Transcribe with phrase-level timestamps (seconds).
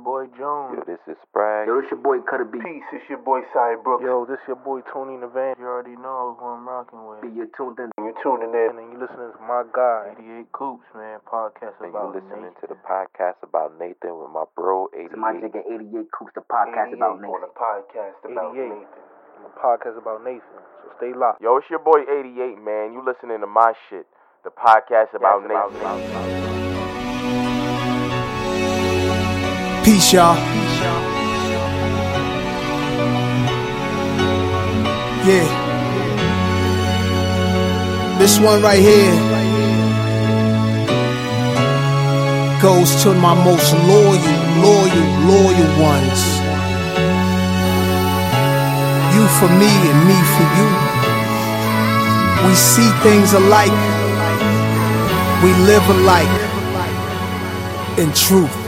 [0.00, 0.80] your boy Jones.
[0.80, 1.66] Yo, this is Sprag.
[1.68, 2.58] Yo, this your boy Cutter B.
[2.64, 4.02] Peace, it's your boy Cy Brooks.
[4.04, 5.54] Yo, this is your boy Tony Navan.
[5.60, 7.20] You already know who I'm rocking with.
[7.20, 7.92] Be you tuned in.
[8.00, 12.14] You're tuning in and you're listening to my guy, 88 Coops, man, podcast And about
[12.16, 12.60] you listening Nathan.
[12.64, 15.10] to the podcast about Nathan with my bro, 88.
[15.12, 17.40] To my jigga 88 Coops, the podcast 88 about on Nathan.
[17.44, 18.68] the podcast about 88.
[18.72, 19.04] Nathan.
[19.44, 20.60] The podcast about Nathan.
[20.80, 21.42] So stay locked.
[21.44, 22.92] Yo, it's your boy 88, man.
[22.96, 24.06] You listening to my shit.
[24.44, 26.59] The podcast about Nathan.
[30.10, 30.34] Peace, y'all.
[35.24, 35.46] Yeah.
[38.18, 39.14] This one right here
[42.60, 44.18] goes to my most loyal,
[44.66, 46.20] loyal, loyal ones.
[49.14, 50.68] You for me and me for you.
[52.48, 53.78] We see things alike.
[55.44, 56.34] We live alike.
[57.96, 58.59] In truth.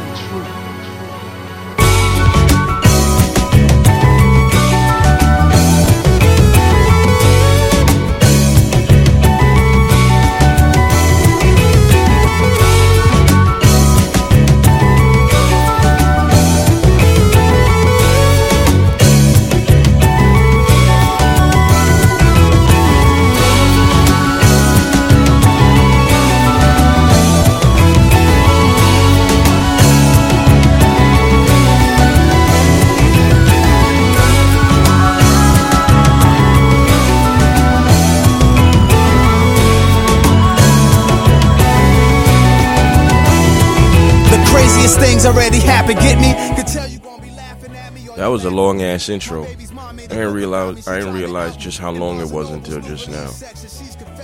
[44.99, 45.99] Things already happened.
[46.01, 46.57] Get me?
[46.57, 48.09] Could tell you gonna be laughing at me.
[48.17, 49.45] That was a long ass intro.
[49.45, 53.31] I didn't realize I didn't realize just how long it was until just now.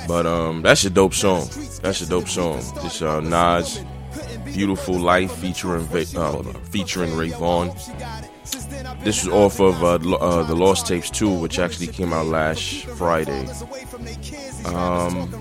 [0.06, 1.48] But um, that's a dope song.
[1.82, 2.62] That's a dope song.
[2.82, 3.80] This uh, Nas,
[4.44, 7.74] "Beautiful Life" featuring uh, featuring RaVaughn.
[9.04, 12.84] This was off of uh, uh, the Lost Tapes 2, which actually came out last
[12.84, 13.46] Friday.
[14.74, 15.32] Um,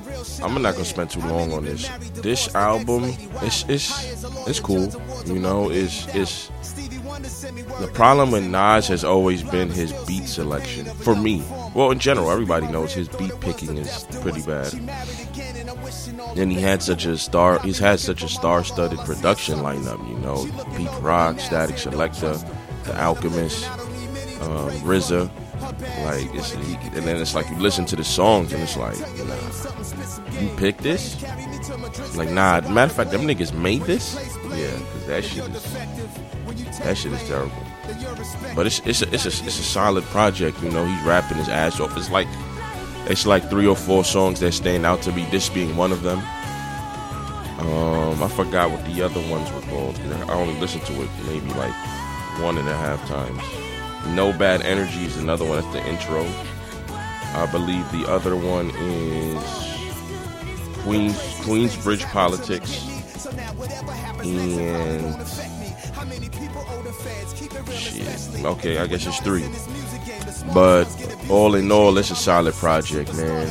[0.43, 1.89] I'm not gonna spend too long on this.
[2.15, 4.91] This album, it's it's it's cool.
[5.25, 6.49] You know, it's it's
[7.79, 10.85] the problem with Nas has always been his beat selection.
[10.85, 11.43] For me,
[11.73, 14.73] well, in general, everybody knows his beat picking is pretty bad.
[16.35, 17.59] And he had such a star.
[17.59, 20.07] He's had such a star-studded production lineup.
[20.07, 20.43] You know,
[20.75, 22.45] Pete Rock, Statik Selektah,
[22.83, 23.65] The Alchemist,
[24.41, 25.29] um, RZA.
[25.61, 30.39] Like, it's, and then it's like you listen to the songs and it's like, nah,
[30.39, 31.21] you pick this?
[32.15, 32.61] Like, nah.
[32.61, 34.15] Matter of fact, them niggas made this.
[34.55, 37.55] Yeah, because that shit is that shit is terrible.
[38.55, 40.61] But it's it's a, it's a it's a solid project.
[40.61, 41.97] You know, he's rapping his ass off.
[41.97, 42.27] It's like
[43.07, 45.25] it's like three or four songs that stand out to me.
[45.31, 46.19] This being one of them.
[47.59, 49.99] Um, I forgot what the other ones were called.
[49.99, 51.73] I only listened to it maybe like
[52.39, 53.41] one and a half times.
[54.15, 55.61] No Bad Energy is another one.
[55.61, 56.25] That's the intro.
[57.33, 59.43] I believe the other one is
[60.83, 62.87] Queens Queensbridge Politics
[64.23, 65.27] and
[67.71, 68.45] shit.
[68.45, 69.45] Okay, I guess it's three.
[70.53, 70.85] But
[71.29, 73.47] all in all, it's a solid project, man.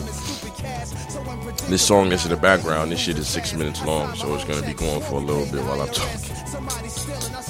[1.69, 2.93] This song is in the background.
[2.93, 5.63] This shit is six minutes long, so it's gonna be going for a little bit
[5.65, 6.21] while I'm talking.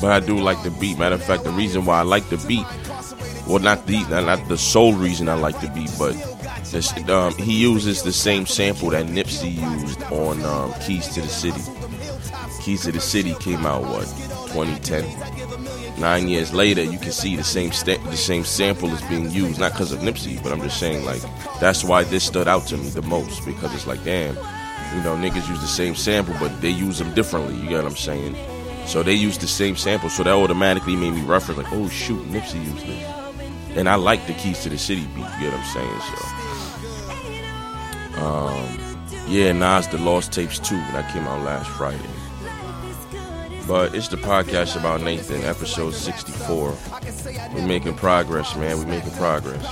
[0.00, 0.98] But I do like the beat.
[0.98, 2.66] Matter of fact, the reason why I like the beat,
[3.46, 6.12] well, not the not, the sole reason I like the beat, but
[6.70, 11.28] this, um, he uses the same sample that Nipsey used on um, Keys to the
[11.28, 11.60] City.
[12.60, 14.06] Keys to the City came out what
[14.52, 16.00] 2010.
[16.00, 19.60] Nine years later, you can see the same sta- the same sample is being used,
[19.60, 21.22] not because of Nipsey, but I'm just saying like
[21.60, 25.14] that's why this stood out to me the most because it's like damn, you know
[25.16, 27.54] niggas use the same sample, but they use them differently.
[27.54, 28.36] You get what I'm saying?
[28.86, 32.22] So they use the same sample, so that automatically made me reference like, oh shoot,
[32.28, 33.15] Nipsey used this,
[33.76, 35.18] and I like the Keys to the City beat.
[35.18, 36.00] You get what I'm saying?
[38.14, 38.78] So, um,
[39.28, 42.00] yeah, Nas the Lost Tapes 2 that came out last Friday.
[43.66, 46.76] But it's the podcast about Nathan, episode 64.
[47.52, 48.78] We're making progress, man.
[48.78, 49.64] We're making progress.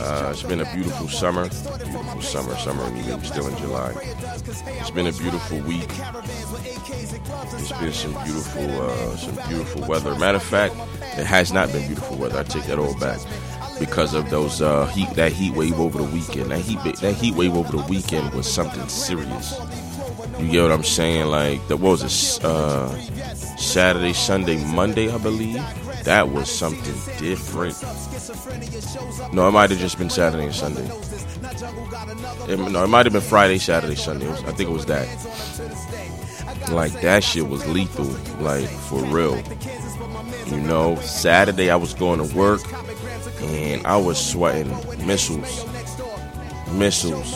[0.00, 1.48] Uh, it's been a beautiful summer.
[1.48, 3.94] Beautiful summer, summer, and even still in July.
[4.00, 5.88] It's been a beautiful week.
[5.90, 10.14] It's been some beautiful, uh, some beautiful weather.
[10.14, 10.76] Matter of fact,
[11.18, 12.38] it has not been beautiful weather.
[12.38, 13.20] I take that all back
[13.78, 16.50] because of those uh, heat, that heat wave over the weekend.
[16.50, 19.58] That heat, that heat wave over the weekend was something serious.
[20.38, 21.26] You get what I'm saying?
[21.26, 22.88] Like that was a Uh,
[23.56, 25.62] Saturday, Sunday, Monday, I believe.
[26.04, 27.74] That was something different.
[29.32, 30.88] No, it might have just been Saturday and Sunday.
[32.48, 34.28] It, no, it might have been Friday, Saturday, Sunday.
[34.28, 35.06] Was- I think it was that.
[36.70, 38.06] Like that shit was lethal,
[38.42, 39.42] like for real.
[40.46, 42.60] You know, Saturday I was going to work
[43.40, 44.70] and I was sweating
[45.06, 45.64] missiles.
[46.72, 47.34] Missiles.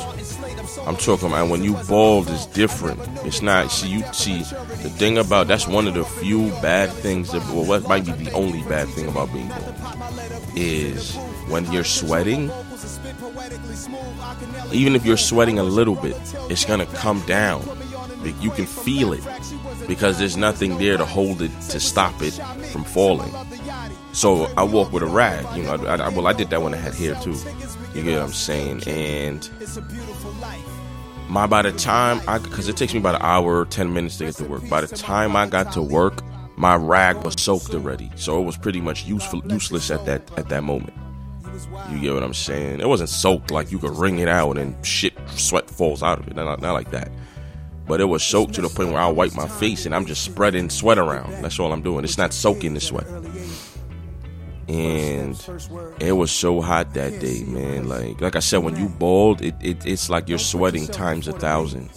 [0.87, 3.01] I'm talking about when you bald is different.
[3.25, 7.33] It's not see you see the thing about that's one of the few bad things
[7.33, 9.75] that well what might be the only bad thing about being bald
[10.57, 11.15] is
[11.49, 12.51] when you're sweating
[14.73, 16.17] even if you're sweating a little bit,
[16.51, 17.63] it's gonna come down.
[18.41, 19.23] You can feel it
[19.87, 22.33] because there's nothing there to hold it to stop it
[22.73, 23.33] from falling.
[24.13, 25.45] So I walk with a rag.
[25.57, 27.37] You know, I, I, well, I did that when I had hair too.
[27.95, 28.83] You get what I'm saying?
[28.87, 29.49] And
[31.29, 34.25] my by the time I, because it takes me about an hour, ten minutes to
[34.27, 34.69] get to work.
[34.69, 36.23] By the time I got to work,
[36.57, 40.49] my rag was soaked already, so it was pretty much useful, useless at that at
[40.51, 40.95] that moment.
[41.91, 42.81] You get what I'm saying?
[42.81, 46.29] It wasn't soaked like you could wring it out and shit sweat falls out of
[46.29, 46.35] it.
[46.35, 47.11] Not, not like that.
[47.87, 50.23] But it was soaked to the point where I wipe my face and I'm just
[50.25, 51.43] spreading sweat around.
[51.43, 52.05] That's all I'm doing.
[52.05, 53.07] It's not soaking the sweat.
[54.69, 55.37] And
[56.01, 57.89] it was so hot that day, man.
[57.89, 61.33] Like like I said, when you bald, it, it it's like you're sweating times a
[61.33, 61.91] thousand.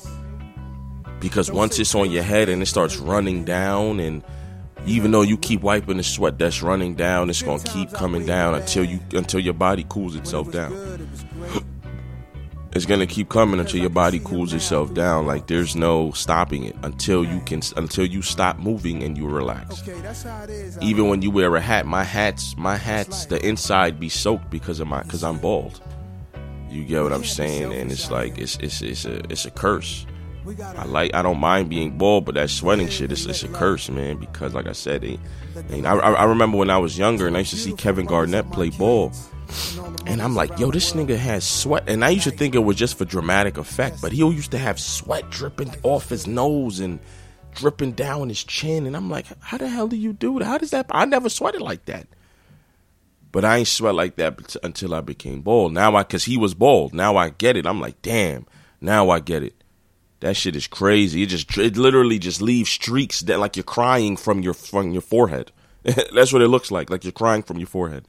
[1.20, 4.24] Because once it's on your head and it starts running down and
[4.86, 8.56] even though you keep wiping the sweat that's running down, it's gonna keep coming down
[8.56, 10.74] until you until your body cools itself down.
[12.76, 15.26] It's gonna keep coming until your body cools itself down.
[15.26, 19.82] Like there's no stopping it until you can until you stop moving and you relax.
[20.82, 24.82] Even when you wear a hat, my hats, my hats, the inside be soaked because
[24.82, 25.82] of my because I'm bald.
[26.70, 27.72] You get what I'm saying?
[27.72, 30.06] And it's like it's it's it's a it's a curse.
[30.60, 33.90] I like I don't mind being bald, but that sweating shit is it's a curse,
[33.90, 34.18] man.
[34.18, 35.18] Because like I said, they,
[35.86, 38.70] I, I remember when I was younger and I used to see Kevin Garnett play
[38.70, 39.14] ball,
[40.06, 42.76] and I'm like, yo, this nigga has sweat, and I used to think it was
[42.76, 47.00] just for dramatic effect, but he used to have sweat dripping off his nose and
[47.54, 50.46] dripping down his chin, and I'm like, how the hell do you do that?
[50.46, 50.88] How does that?
[50.90, 52.08] I never sweated like that.
[53.32, 55.74] But I ain't sweat like that until I became bald.
[55.74, 56.94] Now I, cause he was bald.
[56.94, 57.66] Now I get it.
[57.66, 58.46] I'm like, damn.
[58.80, 59.62] Now I get it.
[60.22, 61.24] That shit is crazy.
[61.24, 65.02] It just it literally just leaves streaks that like you're crying from your from your
[65.02, 65.52] forehead.
[65.84, 68.08] That's what it looks like, like you're crying from your forehead,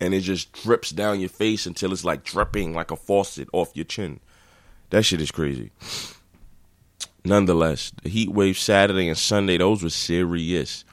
[0.00, 3.70] and it just drips down your face until it's like dripping like a faucet off
[3.74, 4.20] your chin.
[4.90, 5.70] That shit is crazy.
[7.24, 10.84] Nonetheless, the heat wave Saturday and Sunday those were serious.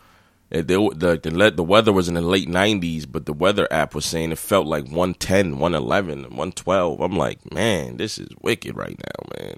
[0.49, 4.05] The, the, the, the weather was in the late 90s, but the weather app was
[4.05, 7.01] saying it felt like 110, 111, 112.
[7.01, 9.57] I'm like, man, this is wicked right now, man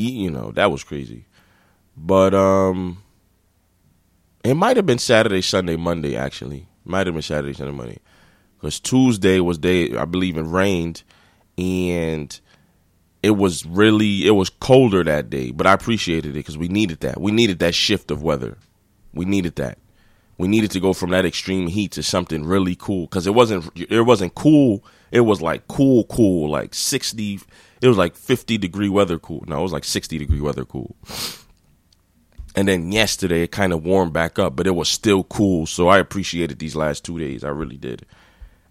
[0.00, 1.26] you know, that was crazy.
[1.96, 3.02] But um
[4.42, 6.66] it might have been Saturday, Sunday, Monday actually.
[6.84, 7.98] Might have been Saturday, Sunday, Monday.
[8.60, 11.02] Cuz Tuesday was day I believe it rained
[11.56, 12.38] and
[13.22, 17.00] it was really it was colder that day, but I appreciated it cuz we needed
[17.00, 17.20] that.
[17.20, 18.58] We needed that shift of weather.
[19.12, 19.78] We needed that.
[20.38, 23.70] We needed to go from that extreme heat to something really cool cuz it wasn't
[23.76, 24.84] it wasn't cool.
[25.10, 27.40] It was like cool cool like 60
[27.82, 29.44] it was like 50 degree weather cool.
[29.46, 30.96] No, it was like 60 degree weather cool.
[32.54, 35.66] And then yesterday it kind of warmed back up, but it was still cool.
[35.66, 37.44] So I appreciated these last two days.
[37.44, 38.04] I really did.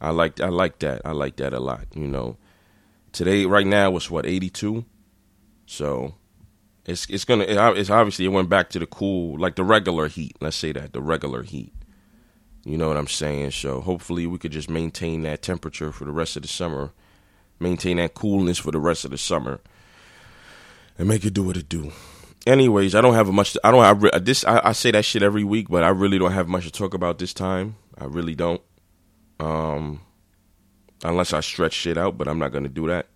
[0.01, 1.01] I like I liked that.
[1.05, 1.85] I like that a lot.
[1.93, 2.37] You know,
[3.11, 4.85] today right now was what 82.
[5.65, 6.15] So
[6.85, 10.35] it's it's gonna it's obviously it went back to the cool like the regular heat.
[10.41, 11.73] Let's say that the regular heat.
[12.65, 13.51] You know what I'm saying?
[13.51, 16.91] So hopefully we could just maintain that temperature for the rest of the summer
[17.59, 19.59] maintain that coolness for the rest of the summer,
[20.97, 21.91] and make it do what it do.
[22.47, 23.53] Anyways, I don't have much.
[23.53, 24.45] To, I don't have this.
[24.45, 26.93] I, I, say that shit every week, but I really don't have much to talk
[26.93, 27.75] about this time.
[27.97, 28.61] I really don't.
[29.39, 30.01] Um,
[31.03, 33.07] unless I stretch shit out, but I'm not gonna do that.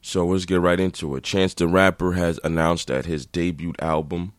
[0.00, 1.24] So let's get right into it.
[1.24, 4.32] Chance the Rapper has announced that his debut album,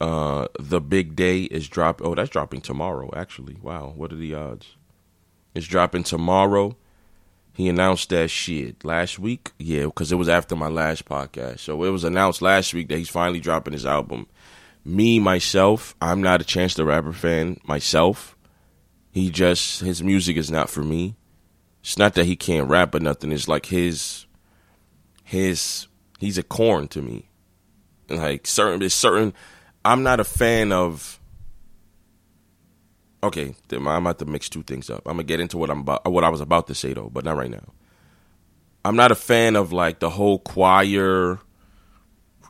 [0.00, 2.00] uh, The Big Day, is drop.
[2.02, 3.10] Oh, that's dropping tomorrow.
[3.14, 3.92] Actually, wow.
[3.96, 4.76] What are the odds?
[5.54, 6.76] It's dropping tomorrow.
[7.54, 9.50] He announced that shit last week.
[9.58, 11.58] Yeah, because it was after my last podcast.
[11.60, 14.26] So it was announced last week that he's finally dropping his album.
[14.84, 18.36] Me, myself, I'm not a Chance the Rapper fan myself.
[19.12, 21.16] He just, his music is not for me.
[21.82, 23.30] It's not that he can't rap or nothing.
[23.30, 24.26] It's like his,
[25.22, 25.86] his,
[26.18, 27.28] he's a corn to me.
[28.08, 29.34] Like certain, it's certain,
[29.84, 31.20] I'm not a fan of
[33.22, 35.02] okay, I'm about to mix two things up.
[35.06, 37.24] I'm gonna get into what I'm about, what I was about to say though, but
[37.24, 37.72] not right now.
[38.84, 41.38] I'm not a fan of like the whole choir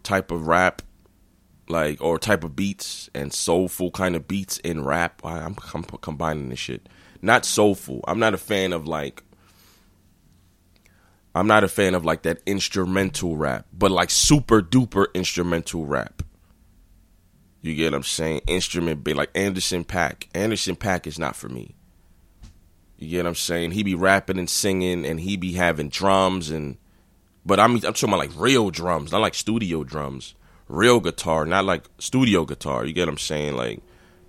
[0.02, 0.82] type of rap,
[1.72, 5.20] like or type of beats and soulful kind of beats in rap.
[5.24, 6.88] I'm, I'm combining this shit.
[7.20, 8.04] Not soulful.
[8.06, 9.24] I'm not a fan of like
[11.34, 16.22] I'm not a fan of like that instrumental rap, but like super duper instrumental rap.
[17.62, 18.42] You get what I'm saying?
[18.46, 20.26] Instrument like Anderson .Paak.
[20.34, 21.74] Anderson .Paak is not for me.
[22.98, 23.70] You get what I'm saying?
[23.70, 26.76] He be rapping and singing and he be having drums and
[27.46, 30.34] but I'm I'm talking about like real drums, not like studio drums.
[30.72, 32.86] Real guitar, not like studio guitar.
[32.86, 33.56] You get what I'm saying?
[33.56, 33.82] Like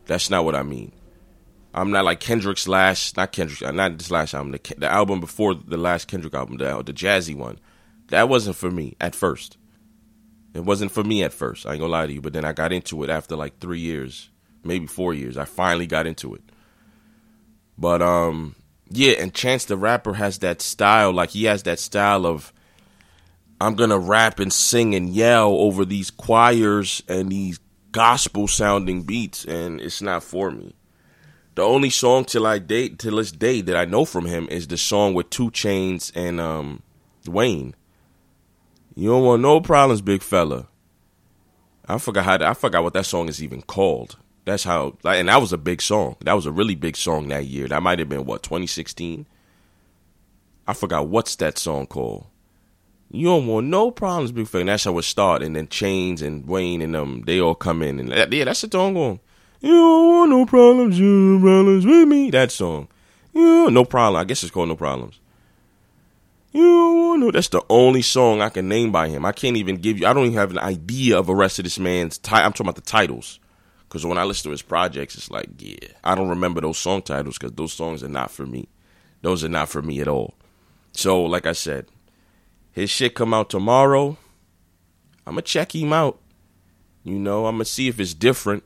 [0.08, 0.92] that's not what I mean.
[1.74, 5.22] I'm not like Kendrick's last, not Kendrick, uh, not this last album, the, the album
[5.22, 7.60] before the last Kendrick album, the, the jazzy one.
[8.10, 9.58] That wasn't for me at first.
[10.54, 11.66] It wasn't for me at first.
[11.66, 13.80] I ain't gonna lie to you, but then I got into it after like three
[13.80, 14.30] years,
[14.66, 15.38] maybe four years.
[15.38, 16.44] I finally got into it.
[17.78, 18.56] But um,
[18.90, 22.53] yeah, and Chance the Rapper has that style, like he has that style of
[23.64, 27.62] I'm gonna rap and sing and yell over these choirs and these
[27.94, 30.76] gospel sounding beats, and it's not for me.
[31.56, 34.68] The only song till I date till this day that I know from him is
[34.68, 36.84] the song with 2 Chainz and um
[37.26, 37.74] Wayne.
[38.96, 40.68] You don't want no problems, big fella.
[41.88, 44.18] I forgot how to, I forgot what that song is even called.
[44.44, 46.18] That's how like, and that was a big song.
[46.26, 47.70] That was a really big song that year.
[47.70, 49.26] That might have been what 2016.
[50.68, 52.26] I forgot what's that song called.
[53.16, 54.48] You don't want no problems, big.
[54.56, 55.46] And that's how it started.
[55.46, 58.70] And then Chainz and Wayne and them, they all come in and yeah, that's the
[58.72, 59.20] song.
[59.62, 62.32] You don't want no problems, you problems with me.
[62.32, 62.88] That song.
[63.32, 64.20] You no problem.
[64.20, 65.20] I guess it's called No Problems.
[66.54, 67.30] You no.
[67.30, 69.26] That's the only song I can name by him.
[69.26, 70.08] I can't even give you.
[70.08, 72.20] I don't even have an idea of the rest of this man's.
[72.32, 73.40] I'm talking about the titles.
[73.88, 77.04] Because when I listen to his projects, it's like, yeah, I don't remember those song
[77.04, 78.68] titles because those songs are not for me.
[79.22, 80.34] Those are not for me at all.
[80.94, 81.86] So, like I said,
[82.74, 84.18] his shit come out tomorrow.
[85.26, 86.20] I'm gonna check him out.
[87.04, 88.64] You know, I'm gonna see if it's different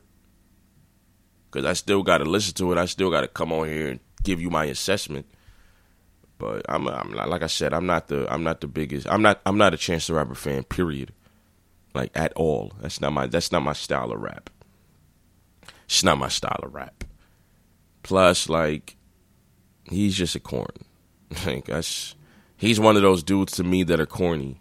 [1.50, 2.78] because I still got to listen to it.
[2.78, 5.26] I still got to come on here and give you my assessment.
[6.38, 9.08] But I'm, I'm not, like I said, I'm not the, I'm not the biggest.
[9.08, 10.64] I'm not, I'm not a Chance the Rapper fan.
[10.64, 11.12] Period.
[11.94, 12.72] Like at all.
[12.80, 14.50] That's not my, that's not my style of rap.
[15.86, 17.04] It's not my style of rap.
[18.02, 18.96] Plus, like,
[19.84, 20.66] he's just a corn.
[21.44, 22.14] Like that's,
[22.58, 24.60] he's one of those dudes to me that are corny.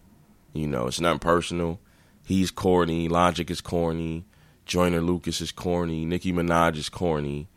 [0.54, 1.82] You know, it's not personal.
[2.24, 3.10] He's corny.
[3.10, 4.26] Logic is corny.
[4.66, 6.06] Joyner Lucas is corny.
[6.06, 7.48] Nicki Minaj is corny.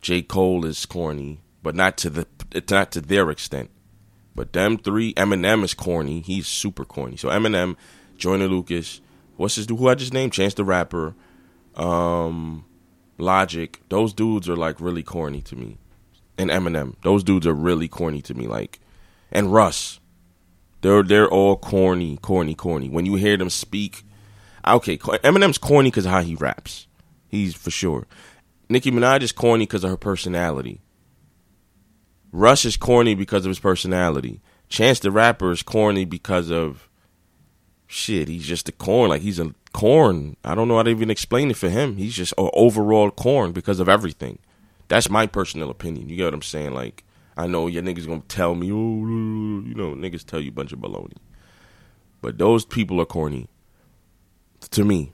[0.00, 0.22] J.
[0.22, 2.26] Cole is corny, but not to the
[2.70, 3.70] not to their extent.
[4.34, 6.20] But them three, Eminem is corny.
[6.20, 7.16] He's super corny.
[7.16, 7.76] So Eminem,
[8.16, 9.00] Joyner Lucas,
[9.36, 10.32] what's his who I just named?
[10.32, 11.14] Chance the Rapper,
[11.74, 12.64] um,
[13.18, 13.80] Logic.
[13.88, 15.78] Those dudes are like really corny to me.
[16.38, 18.46] And Eminem, those dudes are really corny to me.
[18.46, 18.78] Like,
[19.30, 20.00] and Russ,
[20.80, 22.88] they're they're all corny, corny, corny.
[22.88, 24.04] When you hear them speak,
[24.66, 26.86] okay, Eminem's corny because of how he raps.
[27.28, 28.06] He's for sure.
[28.68, 30.80] Nicki Minaj is corny because of her personality.
[32.32, 34.40] Russ is corny because of his personality.
[34.68, 36.88] Chance the Rapper is corny because of
[37.86, 38.28] shit.
[38.28, 39.10] He's just a corn.
[39.10, 40.36] Like he's a corn.
[40.44, 41.96] I don't know how to even explain it for him.
[41.96, 44.38] He's just an overall corn because of everything.
[44.88, 46.08] That's my personal opinion.
[46.08, 46.74] You get what I'm saying?
[46.74, 47.04] Like
[47.36, 49.04] I know your niggas gonna tell me, oh,
[49.66, 51.16] you know, niggas tell you a bunch of baloney.
[52.22, 53.48] But those people are corny
[54.70, 55.12] to me.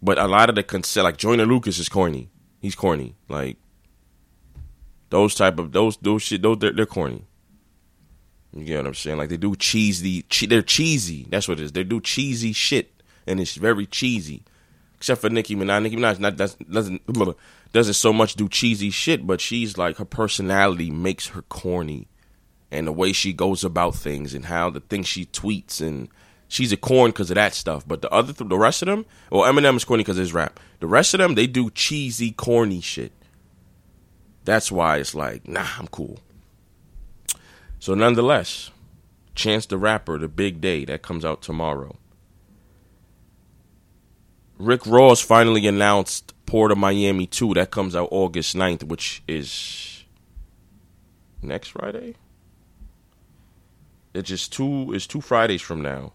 [0.00, 2.30] But a lot of the concept, like Joyner Lucas, is corny.
[2.60, 3.16] He's corny.
[3.28, 3.56] Like
[5.10, 6.42] those type of those those shit.
[6.42, 7.26] Those they're, they're corny.
[8.54, 9.18] You get what I'm saying?
[9.18, 10.22] Like they do cheesy.
[10.22, 11.26] Che- they're cheesy.
[11.28, 11.72] That's what it is.
[11.72, 14.44] They do cheesy shit, and it's very cheesy.
[14.96, 15.82] Except for Nicki Minaj.
[15.82, 17.02] Nicki Minaj not that's doesn't
[17.74, 22.06] doesn't so much do cheesy shit, but she's like her personality makes her corny,
[22.70, 26.08] and the way she goes about things, and how the things she tweets and
[26.46, 27.86] she's a corn because of that stuff.
[27.86, 30.60] But the other, th- the rest of them, well, Eminem is corny because his rap.
[30.78, 33.10] The rest of them, they do cheesy, corny shit.
[34.44, 36.20] That's why it's like, nah, I'm cool.
[37.80, 38.70] So, nonetheless,
[39.34, 41.96] Chance the Rapper, the big day that comes out tomorrow.
[44.58, 47.54] Rick Ross finally announced Port of Miami 2.
[47.54, 50.04] That comes out August 9th, which is
[51.42, 52.16] next Friday.
[54.12, 54.92] It's just two.
[54.92, 56.12] It's two Fridays from now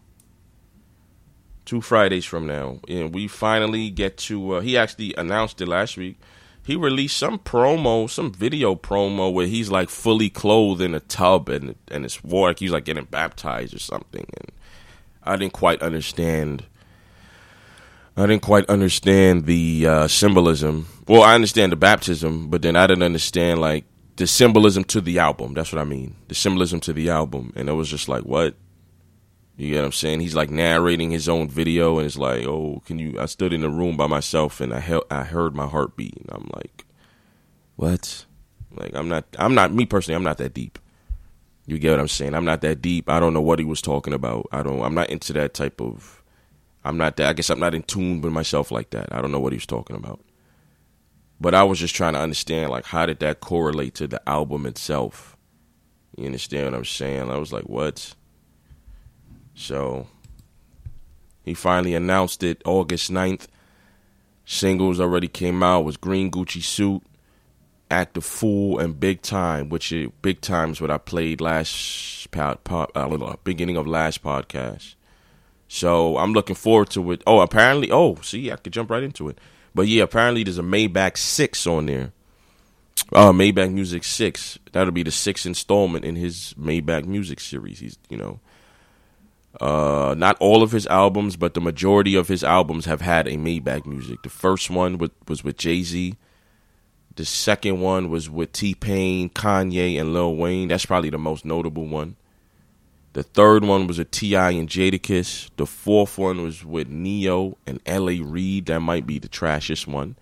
[1.70, 4.54] two Fridays from now, and we finally get to.
[4.54, 6.20] Uh, he actually announced it last week.
[6.64, 11.48] He released some promo, some video promo where he's like fully clothed in a tub
[11.48, 12.50] and and it's water.
[12.50, 14.52] Like he's like getting baptized or something, and
[15.24, 16.66] I didn't quite understand.
[18.20, 20.88] I didn't quite understand the uh, symbolism.
[21.08, 23.86] Well, I understand the baptism, but then I didn't understand like
[24.18, 25.54] the symbolism to the album.
[25.54, 26.16] That's what I mean.
[26.28, 28.56] The symbolism to the album, and it was just like, what?
[29.56, 30.20] You get what I'm saying?
[30.20, 33.18] He's like narrating his own video, and it's like, oh, can you?
[33.18, 36.30] I stood in the room by myself, and I he- I heard my heartbeat, and
[36.30, 36.86] I'm like,
[37.78, 38.26] what?
[38.76, 40.18] Like I'm not, I'm not me personally.
[40.18, 40.78] I'm not that deep.
[41.66, 42.36] You get what I'm saying?
[42.36, 43.10] I'm not that deep.
[43.10, 44.48] I don't know what he was talking about.
[44.52, 44.82] I don't.
[44.82, 46.19] I'm not into that type of.
[46.90, 47.28] I'm not that.
[47.28, 49.14] I guess I'm not in tune with myself like that.
[49.14, 50.20] I don't know what he was talking about.
[51.40, 54.66] But I was just trying to understand, like, how did that correlate to the album
[54.66, 55.38] itself?
[56.18, 57.30] You understand what I'm saying?
[57.30, 58.16] I was like, what?
[59.54, 60.08] So
[61.46, 63.46] he finally announced it August 9th.
[64.46, 67.04] Singles already came out was Green Gucci Suit,
[67.92, 72.32] Act the Fool, and Big Time, which is Big Time is what I played last
[72.32, 74.96] pod, pod, uh, beginning of last podcast.
[75.72, 77.22] So I'm looking forward to it.
[77.28, 79.38] Oh, apparently, oh, see, I could jump right into it.
[79.76, 82.12] But yeah, apparently there's a Maybach Six on there.
[83.14, 84.58] Uh, Maybach Music Six.
[84.72, 87.80] That'll be the sixth installment in his Maybach Music series.
[87.80, 88.40] He's, you know,
[89.62, 93.38] uh, not all of his albums, but the majority of his albums have had a
[93.38, 94.24] Maybach music.
[94.24, 96.16] The first one was with Jay Z.
[97.16, 100.70] The second one was with T Pain, Kanye, and Lil Wayne.
[100.70, 102.16] That's probably the most notable one.
[103.14, 104.52] The third one was a T.I.
[104.52, 105.50] and Jadakiss.
[105.58, 108.20] The fourth one was with Ne-Yo and L.A.
[108.22, 108.68] Reid.
[108.68, 110.16] That might be the trashiest one.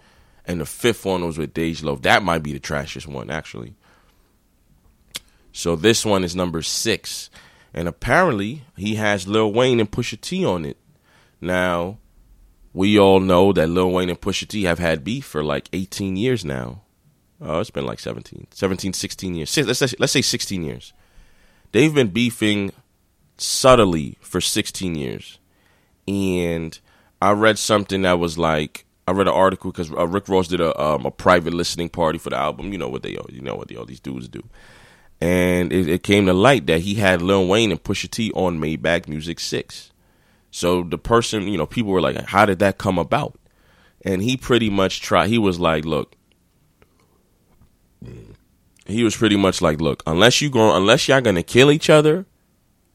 [0.46, 2.02] And the fifth one was with Dej.
[2.04, 3.76] That might be the trashiest one, actually.
[5.52, 7.30] So this one is number six.
[7.74, 10.78] And apparently, he has Lil Wayne and Pusha T on it.
[11.42, 11.98] Now,
[12.74, 16.16] we all know that Lil Wayne and Pusha T have had beef for like 18
[16.16, 16.84] years now.
[17.42, 19.58] Oh, it's been like 17, 17, 16 years.
[19.58, 20.94] Let's let's say 16 years.
[21.72, 22.72] They've been beefing
[23.38, 25.40] subtly for 16 years.
[26.08, 26.78] And
[27.22, 30.60] I read something that was like, I read an article because uh, Rick Ross did
[30.60, 32.74] a um, a private listening party for the album.
[32.74, 34.44] You know what they you know what they, all these dudes do
[35.20, 38.60] and it, it, came to light that he had Lil Wayne and Pusha T on
[38.60, 39.92] Maybach Music Six.
[40.52, 43.38] So the person, you know, people were like, "How did that come about?"
[44.04, 45.30] And he pretty much tried.
[45.30, 46.16] He was like, "Look."
[48.88, 52.26] He was pretty much like, "Look, unless you go, unless y'all gonna kill each other,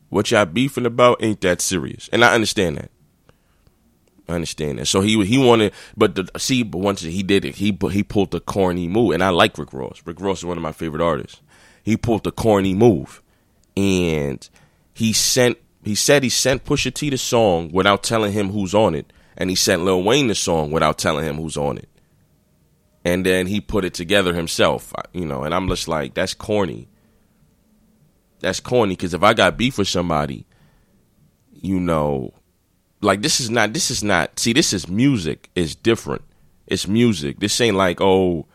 [0.09, 2.91] what y'all beefing about ain't that serious." And I understand that.
[4.29, 4.87] I understand that.
[4.87, 8.31] So he he wanted, but the, see, but once he did it, he he pulled
[8.31, 10.03] the corny move, and I like Rick Ross.
[10.05, 11.41] Rick Ross is one of my favorite artists
[11.83, 13.23] he pulled the corny move,
[13.77, 14.49] and
[14.95, 18.95] he sent he said he sent Pusha T the song without telling him who's on
[18.95, 21.89] it, and he sent Lil Wayne the song without telling him who's on it,
[23.05, 25.43] and then he put it together himself, you know.
[25.43, 26.89] And I'm just like, that's corny.
[28.41, 30.47] That's corny because if I got beef with somebody,
[31.53, 32.33] you know,
[33.01, 35.51] like this is not this is not see this is music.
[35.55, 36.23] It's different.
[36.67, 37.41] It's music.
[37.41, 38.47] This ain't like oh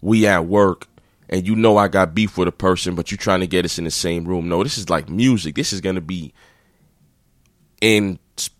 [0.00, 0.88] we at work
[1.28, 3.78] and you know I got beef with a person, but you're trying to get us
[3.78, 4.48] in the same room.
[4.48, 5.54] No, this is like music.
[5.54, 6.34] This is gonna be
[7.80, 8.18] in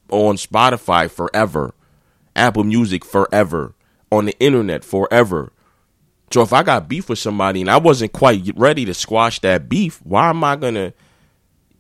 [0.09, 1.75] on Spotify forever,
[2.35, 3.75] Apple Music forever,
[4.13, 5.53] on the internet forever.
[6.31, 9.71] So if I got beef with somebody and I wasn't quite ready to squash that
[9.71, 10.93] beef, why am I gonna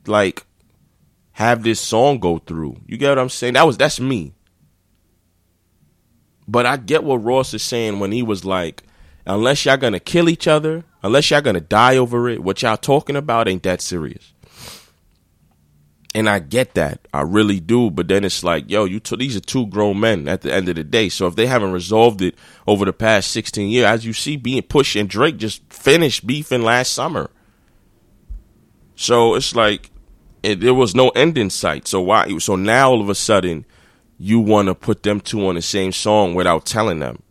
[0.06, 0.44] like
[1.32, 2.78] have this song go through?
[2.86, 3.54] You get what I'm saying?
[3.54, 4.32] That was that's me.
[6.48, 8.82] But I get what Ross is saying when he was like,
[9.26, 13.16] unless y'all gonna kill each other, unless y'all gonna die over it, what y'all talking
[13.16, 14.31] about ain't that serious.
[16.14, 17.90] And I get that, I really do.
[17.90, 20.68] But then it's like, yo, you t- these are two grown men at the end
[20.68, 21.08] of the day.
[21.08, 22.34] So if they haven't resolved it
[22.66, 26.62] over the past sixteen years, as you see, being Push and Drake just finished beefing
[26.62, 27.30] last summer.
[28.94, 29.90] So it's like
[30.42, 31.88] it, there was no end in sight.
[31.88, 32.36] So why?
[32.36, 33.64] So now all of a sudden,
[34.18, 37.21] you want to put them two on the same song without telling them.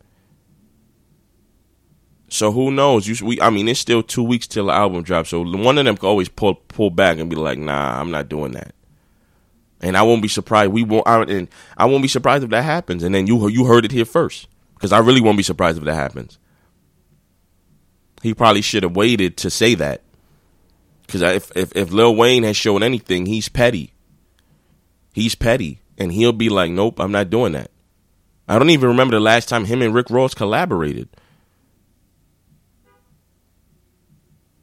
[2.31, 3.07] So who knows?
[3.07, 5.29] You, we, I mean, it's still two weeks till the album drops.
[5.29, 8.29] So one of them could always pull pull back and be like, "Nah, I'm not
[8.29, 8.73] doing that."
[9.81, 10.71] And I won't be surprised.
[10.71, 11.05] We won't.
[11.05, 13.03] I, and I won't be surprised if that happens.
[13.03, 15.83] And then you you heard it here first, because I really won't be surprised if
[15.83, 16.39] that happens.
[18.23, 20.01] He probably should have waited to say that,
[21.05, 23.91] because if, if if Lil Wayne has shown anything, he's petty.
[25.11, 27.71] He's petty, and he'll be like, "Nope, I'm not doing that."
[28.47, 31.09] I don't even remember the last time him and Rick Ross collaborated.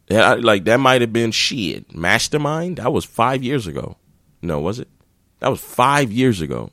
[0.08, 1.94] Yeah, like that might have been shit.
[1.94, 2.78] Mastermind?
[2.78, 3.96] That was five years ago.
[4.40, 4.88] No, was it?
[5.40, 6.70] That was five years ago.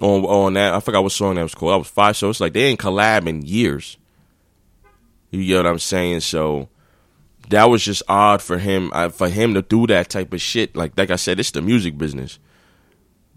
[0.00, 1.72] On on that, I forgot what song that was called.
[1.72, 2.16] That was five.
[2.16, 3.96] So it's like they ain't collab in years.
[5.30, 6.20] You get what I'm saying?
[6.20, 6.68] So
[7.50, 8.90] that was just odd for him.
[8.92, 10.74] Uh, for him to do that type of shit.
[10.74, 12.38] Like like I said, it's the music business.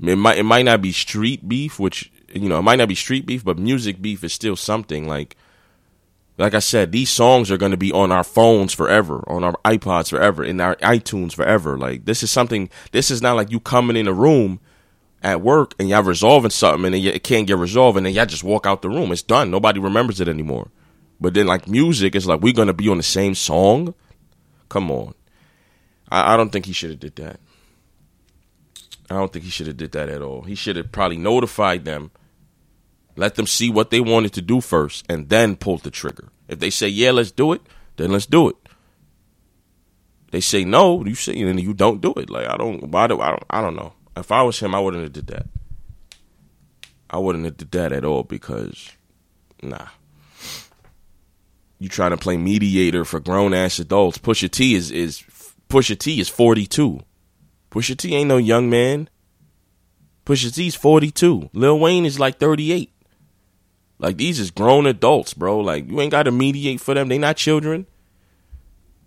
[0.02, 2.96] It might it might not be street beef, which you know it might not be
[2.96, 5.08] street beef, but music beef is still something.
[5.08, 5.36] Like
[6.42, 9.54] like I said, these songs are going to be on our phones forever, on our
[9.64, 11.78] iPods forever, in our iTunes forever.
[11.78, 12.70] Like this is something.
[12.92, 14.60] This is not like you coming in a room
[15.24, 18.44] at work and y'all resolving something and it can't get resolved and then y'all just
[18.44, 19.12] walk out the room.
[19.12, 19.52] It's done.
[19.52, 20.70] Nobody remembers it anymore.
[21.20, 23.94] But then like music, it's like we're gonna be on the same song.
[24.70, 25.14] Come on,
[26.10, 27.40] I, I don't think he should have did that.
[29.12, 30.42] I don't think he should have did that at all.
[30.42, 32.10] He should have probably notified them,
[33.22, 36.30] let them see what they wanted to do first, and then pull the trigger.
[36.48, 37.62] If they say yeah, let's do it,
[37.98, 38.56] then let's do it.
[40.32, 42.32] They say no, you say and you don't do it.
[42.32, 43.94] Like I don't, why do I don't, I don't know.
[44.18, 45.46] If I was him, I wouldn't have did that.
[47.12, 48.92] I wouldn't have did that at all because,
[49.62, 49.88] nah.
[51.78, 54.18] You trying to play mediator for grown ass adults?
[54.18, 55.24] Pusha T is is
[55.70, 57.02] Pusha T is forty two.
[57.70, 59.10] Pusha T ain't no young man.
[60.26, 61.50] Pusha T's 42.
[61.54, 62.91] Lil Wayne is like 38.
[64.02, 65.60] Like these is grown adults, bro.
[65.60, 67.08] Like you ain't got to mediate for them.
[67.08, 67.86] They not children.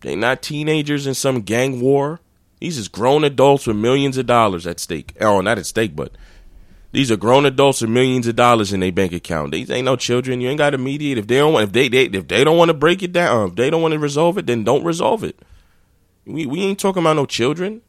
[0.03, 2.21] They not teenagers in some gang war.
[2.61, 5.15] These is grown adults with millions of dollars at stake.
[5.21, 6.13] Oh, not at stake, but
[6.93, 9.51] these are grown adults with millions of dollars in their bank account.
[9.51, 10.41] These ain't no children.
[10.41, 11.19] You ain't got to mediate.
[11.19, 13.37] If they don't want, if they, they if they don't want to break it down,
[13.37, 15.37] uh, if they don't want to resolve it, then don't resolve it.
[16.25, 17.83] We we ain't talking about no children.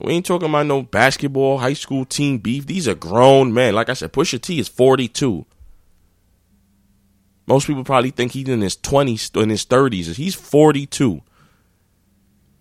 [0.00, 2.66] We ain't talking about no basketball, high school team beef.
[2.66, 3.74] These are grown men.
[3.74, 5.44] Like I said, Pusha T is 42.
[7.46, 10.14] Most people probably think he's in his 20s, in his 30s.
[10.14, 11.22] He's 42.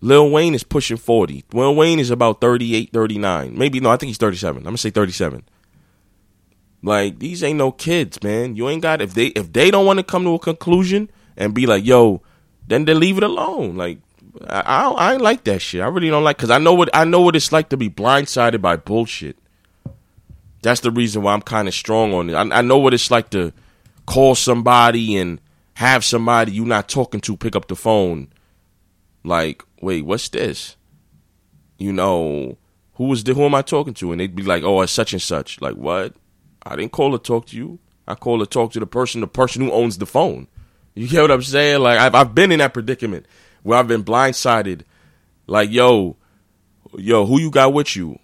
[0.02, 1.46] Lil Wayne is pushing 40.
[1.54, 3.58] Lil Wayne is about 38, 39.
[3.58, 4.58] Maybe, no, I think he's 37.
[4.58, 5.44] I'm going to say 37.
[6.82, 8.58] Like, these ain't no kids, man.
[8.58, 11.54] You ain't got, if they, if they don't want to come to a conclusion and
[11.54, 12.22] be like, yo,
[12.68, 13.78] then they leave it alone.
[13.78, 14.00] Like,
[14.46, 15.82] I, I, I ain't like that shit.
[15.82, 17.90] I really don't like because I know what I know what it's like to be
[17.90, 19.38] blindsided by bullshit.
[20.62, 22.34] That's the reason why I'm kind of strong on it.
[22.34, 23.54] I, I know what it's like to
[24.06, 25.40] call somebody and
[25.76, 28.28] have somebody you're not talking to pick up the phone.
[29.24, 30.76] Like, wait, what's this?
[31.78, 32.58] You know,
[32.96, 34.12] who was the, who am I talking to?
[34.12, 35.62] And they'd be like, oh, it's such and such.
[35.62, 36.14] Like, what?
[36.66, 37.80] I didn't call to talk to you.
[38.08, 40.48] I called to talk to the person, the person who owns the phone.
[40.96, 41.82] You get what I'm saying?
[41.82, 43.26] Like, I've I've been in that predicament
[43.64, 44.82] where I've been blindsided.
[45.48, 46.18] Like, yo,
[46.98, 48.20] yo, who you got with you?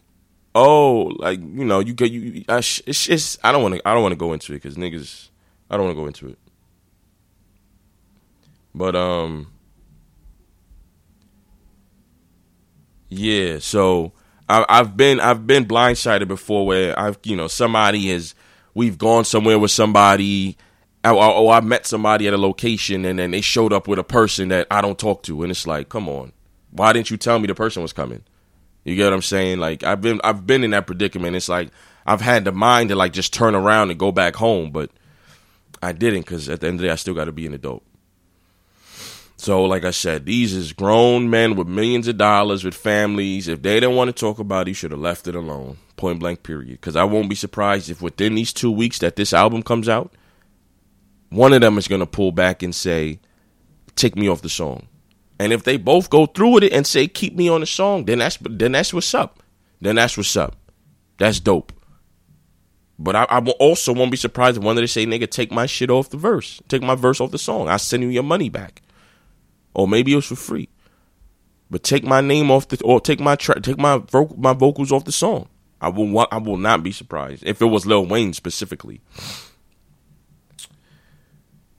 [0.54, 2.44] Oh, like you know, you get you.
[2.48, 3.88] I, it's just I don't want to.
[3.88, 5.29] I don't want to go into it because niggas.
[5.69, 6.39] I don't want to go into it.
[8.73, 9.51] But um,
[13.10, 13.60] yeah.
[13.60, 14.13] So
[14.47, 18.36] I, I've been I've been blindsided before where I've you know somebody has
[18.73, 20.58] we've gone somewhere with somebody
[21.03, 24.03] or, oh, I met somebody at a location and then they showed up with a
[24.03, 26.34] person that I don't talk to, and it's like, come on,
[26.71, 28.23] why didn't you tell me the person was coming?
[28.84, 29.60] You get what I'm saying?
[29.60, 31.36] Like I've been I've been in that predicament.
[31.36, 31.69] It's like
[32.05, 34.91] I've had the mind to like just turn around and go back home, but
[35.82, 37.54] I didn't because at the end of the day, I still got to be an
[37.54, 37.84] adult.
[39.38, 43.48] So, like I said, these is grown men with millions of dollars with families.
[43.48, 45.78] If they didn't want to talk about it, you should have left it alone.
[45.96, 46.72] Point blank, period.
[46.72, 50.13] Because I won't be surprised if within these two weeks that this album comes out,
[51.30, 53.20] one of them is going to pull back and say,
[53.96, 54.88] "Take me off the song."
[55.39, 58.04] And if they both go through with it and say, "Keep me on the song,"
[58.06, 59.42] then that's then that's what's up.
[59.80, 60.58] Then that's what's up.
[61.18, 61.72] That's dope.
[63.02, 65.66] But I, I also won't be surprised if one of they say, "Nigga, take my
[65.66, 67.70] shit off the verse, take my verse off the song.
[67.70, 68.82] I'll send you your money back."
[69.74, 70.68] Or maybe it was for free.
[71.72, 74.04] But take my name off the or take my tra- take my
[74.38, 75.48] my vocals off the song.
[75.80, 79.00] I will I will not be surprised if it was Lil Wayne specifically.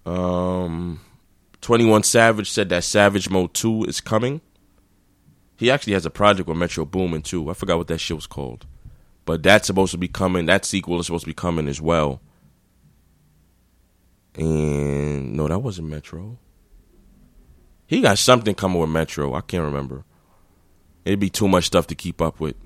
[0.07, 1.01] Um,
[1.61, 4.41] 21 Savage said that Savage Mode 2 is coming.
[5.57, 7.51] He actually has a project with Metro Boomin too.
[7.51, 8.65] I forgot what that shit was called.
[9.31, 10.47] But that's supposed to be coming.
[10.47, 12.21] That sequel is supposed to be coming as well.
[14.35, 16.37] And no, that wasn't Metro.
[17.87, 19.35] He got something coming with Metro.
[19.35, 20.05] I can't remember.
[21.05, 22.57] It'd be too much stuff to keep up with.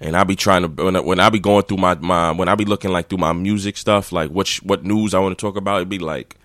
[0.00, 2.46] And I'll be trying to when I, when I be going through my, my when
[2.46, 5.42] I be looking like through my music stuff, like which what news I want to
[5.42, 6.36] talk about, it'd be like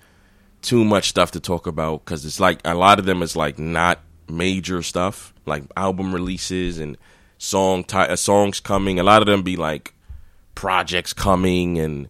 [0.62, 3.60] too much stuff to talk about because it's like a lot of them is like
[3.60, 4.00] not
[4.30, 6.98] major stuff, like album releases and
[7.38, 9.00] song ty- uh, songs coming.
[9.00, 9.94] A lot of them be like
[10.56, 12.10] projects coming and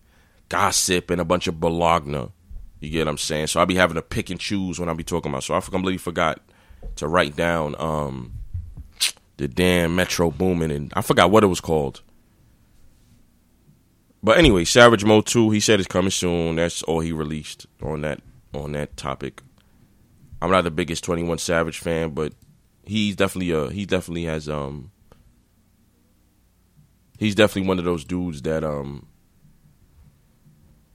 [0.50, 2.30] gossip and a bunch of bologna.
[2.80, 3.48] You get what I'm saying?
[3.48, 5.44] So I be having to pick and choose when I be talking about.
[5.44, 6.40] So I completely forgot
[6.98, 8.34] to write down um
[9.38, 12.02] the damn Metro Boomin and I forgot what it was called.
[14.24, 16.56] But anyway, Savage Mode 2, he said it's coming soon.
[16.56, 18.22] That's all he released on that
[18.54, 19.42] on that topic.
[20.42, 22.34] I'm not the biggest 21 Savage fan, but
[22.84, 24.92] he's definitely a he definitely has um
[27.17, 29.06] he's definitely one of those dudes that um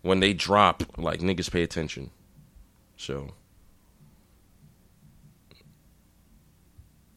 [0.02, 2.10] when they drop like niggas pay attention.
[2.96, 3.30] So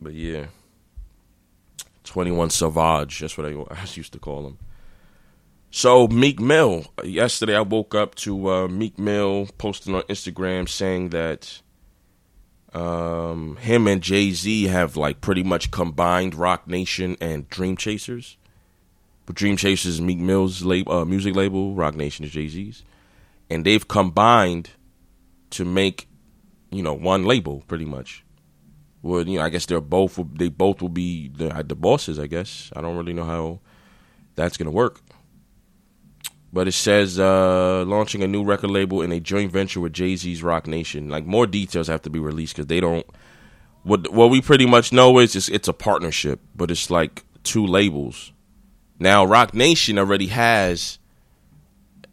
[0.02, 0.48] But yeah.
[2.04, 4.60] 21 Savage, that's what I, I used to call him.
[5.72, 11.10] So Meek Mill, yesterday I woke up to uh, Meek Mill posting on Instagram saying
[11.10, 11.62] that
[12.74, 18.38] Um, him and Jay Z have like pretty much combined Roc Nation and Dream Chasers.
[19.26, 22.84] But Dream Chasers Meek Mill's lab- uh, music label, Roc Nation is Jay Z's,
[23.50, 24.72] and they've combined
[25.52, 26.08] to make,
[26.72, 28.24] you know, one label pretty much.
[29.02, 32.18] Well, you know, I guess they're both they both will be the, the bosses.
[32.20, 33.60] I guess I don't really know how
[34.36, 35.00] that's gonna work.
[36.52, 40.16] But it says uh, launching a new record label in a joint venture with Jay
[40.16, 41.10] Z's Roc Nation.
[41.10, 43.06] Like more details have to be released because they don't.
[43.84, 47.66] What what we pretty much know is it's, it's a partnership, but it's like two
[47.66, 48.32] labels.
[49.00, 51.00] Now Roc Nation already has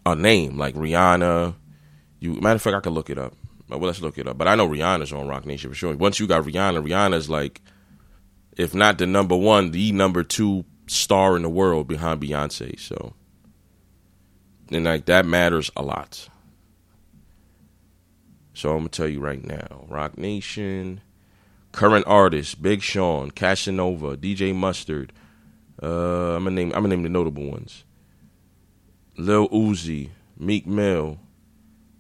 [0.04, 1.54] a name like Rihanna.
[2.20, 3.34] You matter of fact, I could look it up.
[3.68, 4.36] Well, let's look it up.
[4.36, 5.96] But I know Rihanna's on Roc Nation for sure.
[5.96, 7.62] Once you got Rihanna, Rihanna's like,
[8.56, 12.78] if not the number one, the number two star in the world behind Beyonce.
[12.78, 13.14] So
[14.70, 16.28] and like that matters a lot.
[18.54, 21.00] So I'm gonna tell you right now, Roc Nation,
[21.72, 25.12] current artists: Big Sean, Casanova, DJ Mustard.
[25.82, 26.68] Uh, I'm gonna name.
[26.68, 27.84] I'm gonna name the notable ones:
[29.16, 31.18] Lil Uzi, Meek Mill,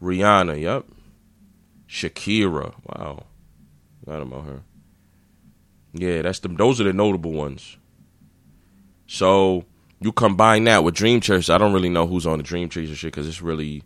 [0.00, 0.60] Rihanna.
[0.60, 0.86] Yep.
[1.88, 2.74] Shakira.
[2.86, 3.24] Wow,
[4.06, 4.60] got about her.
[5.92, 6.48] Yeah, that's the.
[6.48, 7.76] Those are the notable ones.
[9.06, 9.64] So
[10.00, 11.52] you combine that with Dream Chaser.
[11.52, 13.82] I don't really know who's on the Dream Chaser shit because it's really,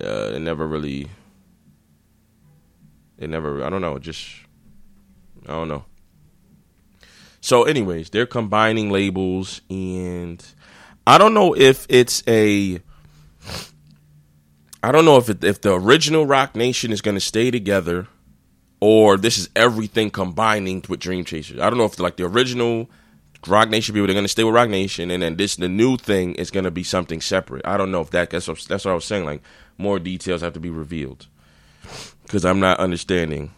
[0.00, 1.08] uh, it never really,
[3.18, 3.64] it never.
[3.64, 3.98] I don't know.
[3.98, 4.26] Just,
[5.44, 5.84] I don't know.
[7.46, 10.44] So, anyways, they're combining labels, and
[11.06, 12.80] I don't know if it's a.
[14.82, 18.08] I don't know if it, if the original Roc Nation is going to stay together,
[18.80, 21.60] or this is everything combining with Dream Chasers.
[21.60, 22.90] I don't know if like the original
[23.46, 25.96] Roc Nation people, they're going to stay with Roc Nation, and then this the new
[25.96, 27.64] thing is going to be something separate.
[27.64, 29.24] I don't know if that that's what, that's what I was saying.
[29.24, 29.42] Like
[29.78, 31.28] more details have to be revealed
[32.24, 33.52] because I'm not understanding.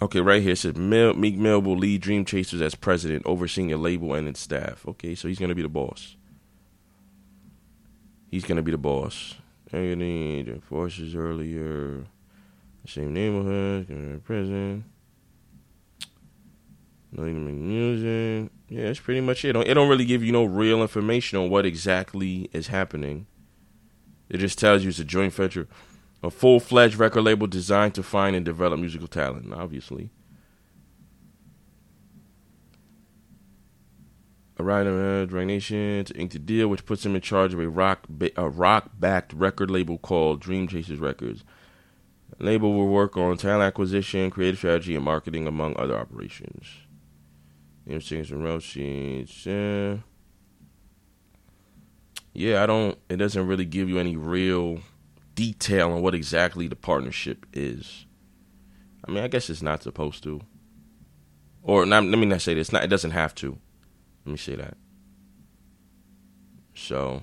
[0.00, 3.72] Okay, right here it says Mill, Meek Mill will lead Dream Chasers as president, overseeing
[3.72, 4.86] a label and its staff.
[4.86, 6.16] Okay, so he's to be the boss.
[8.30, 9.34] He's to be the boss.
[9.72, 12.06] The forces earlier,
[12.86, 14.84] same neighborhood, going to prison.
[17.10, 18.52] Not even make music.
[18.68, 19.56] Yeah, that's pretty much it.
[19.56, 23.26] It don't really give you no real information on what exactly is happening.
[24.28, 25.68] It just tells you it's a joint venture,
[26.22, 29.52] a full fledged record label designed to find and develop musical talent.
[29.52, 30.10] Obviously,
[34.56, 37.68] a writer, uh, Nation to ink the deal, which puts him in charge of a
[37.68, 41.44] rock a rock backed record label called Dream Chasers Records.
[42.36, 46.66] The label will work on talent acquisition, creative strategy, and marketing, among other operations.
[47.86, 49.46] You know, some rough sheets.
[49.46, 49.98] Yeah.
[52.34, 52.98] Yeah, I don't.
[53.08, 54.80] It doesn't really give you any real
[55.38, 58.06] detail on what exactly the partnership is.
[59.06, 60.40] I mean, I guess it's not supposed to.
[61.62, 62.72] Or not, let me not say this.
[62.72, 62.82] Not.
[62.82, 63.56] It doesn't have to.
[64.24, 64.76] Let me say that.
[66.74, 67.22] So.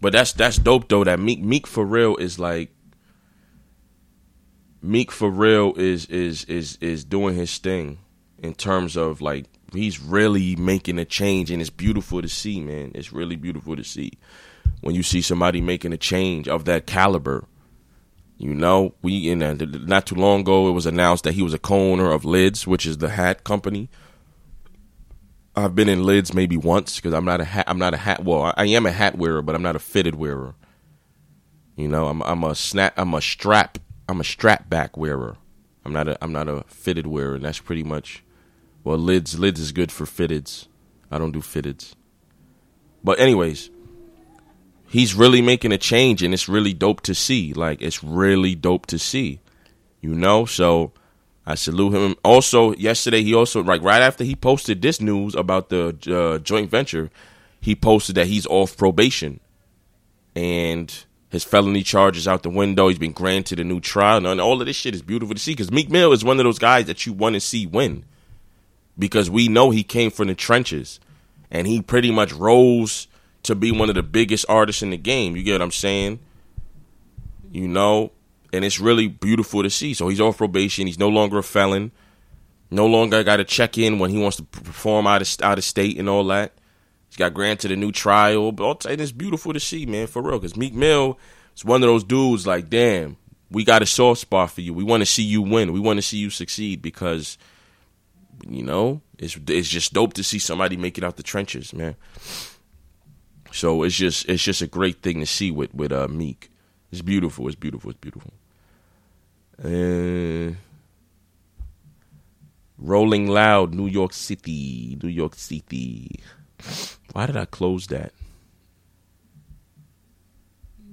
[0.00, 1.04] But that's that's dope though.
[1.04, 2.70] That Meek Meek for real is like.
[4.80, 7.98] Meek for real is is is is doing his thing
[8.38, 12.92] in terms of like he's really making a change and it's beautiful to see man
[12.94, 14.12] it's really beautiful to see
[14.80, 17.44] when you see somebody making a change of that caliber
[18.38, 21.54] you know we in a, not too long ago it was announced that he was
[21.54, 23.88] a co-owner of lids which is the hat company
[25.54, 28.24] i've been in lids maybe once because i'm not a hat i'm not a hat
[28.24, 30.54] well i am a hat wearer but i'm not a fitted wearer
[31.76, 35.36] you know i'm, I'm a snap i'm a strap i'm a strap back wearer
[35.84, 38.22] i'm not a i'm not a fitted wearer and that's pretty much
[38.86, 40.68] well, lids lids is good for fitteds.
[41.10, 41.96] I don't do fitteds.
[43.02, 43.68] But anyways,
[44.88, 47.52] he's really making a change and it's really dope to see.
[47.52, 49.40] Like it's really dope to see.
[50.00, 50.92] You know, so
[51.46, 52.16] I salute him.
[52.24, 56.70] Also, yesterday he also like right after he posted this news about the uh, joint
[56.70, 57.10] venture,
[57.60, 59.40] he posted that he's off probation
[60.34, 62.88] and his felony charges out the window.
[62.88, 65.52] He's been granted a new trial, and all of this shit is beautiful to see
[65.52, 68.04] because Meek Mill is one of those guys that you want to see win
[68.98, 71.00] because we know he came from the trenches
[71.50, 73.08] and he pretty much rose
[73.46, 75.36] to be one of the biggest artists in the game.
[75.36, 76.18] You get what I'm saying?
[77.50, 78.12] You know,
[78.52, 79.94] and it's really beautiful to see.
[79.94, 80.86] So he's off probation.
[80.86, 81.92] He's no longer a felon.
[82.70, 85.64] No longer got to check in when he wants to perform out of out of
[85.64, 86.52] state and all that.
[87.08, 88.52] He's got granted a new trial.
[88.52, 90.38] But it's beautiful to see, man, for real.
[90.38, 91.18] Because Meek Mill
[91.56, 92.46] is one of those dudes.
[92.46, 93.16] Like, damn,
[93.50, 94.74] we got a soft spot for you.
[94.74, 95.72] We want to see you win.
[95.72, 97.38] We want to see you succeed because
[98.48, 101.96] you know, it's it's just dope to see somebody make it out the trenches, man.
[103.56, 106.50] So it's just it's just a great thing to see with with uh, Meek.
[106.92, 107.46] It's beautiful.
[107.46, 107.90] It's beautiful.
[107.90, 108.34] It's beautiful.
[112.76, 116.20] Rolling Loud, New York City, New York City.
[117.14, 118.12] Why did I close that?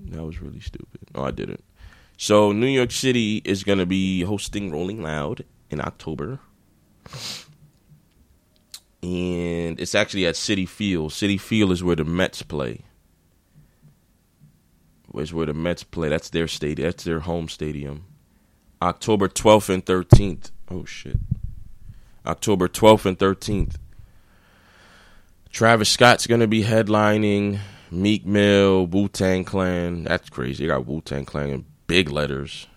[0.05, 1.01] That was really stupid.
[1.13, 1.65] No, I didn't.
[2.15, 6.39] So New York City is going to be hosting Rolling Loud in October.
[9.03, 11.11] And it's actually at Citi Field.
[11.11, 12.83] Citi Field is where the Mets play.
[15.13, 16.07] Is where the Mets play.
[16.07, 16.87] That's their stadium.
[16.87, 18.05] That's their home stadium.
[18.81, 20.51] October 12th and 13th.
[20.71, 21.17] Oh shit.
[22.25, 23.75] October 12th and 13th.
[25.51, 27.59] Travis Scott's to be headlining
[27.91, 30.05] Meek Mill, Wu Tang Clan.
[30.05, 30.63] That's crazy.
[30.63, 32.67] They got Wu Tang Clan in big letters.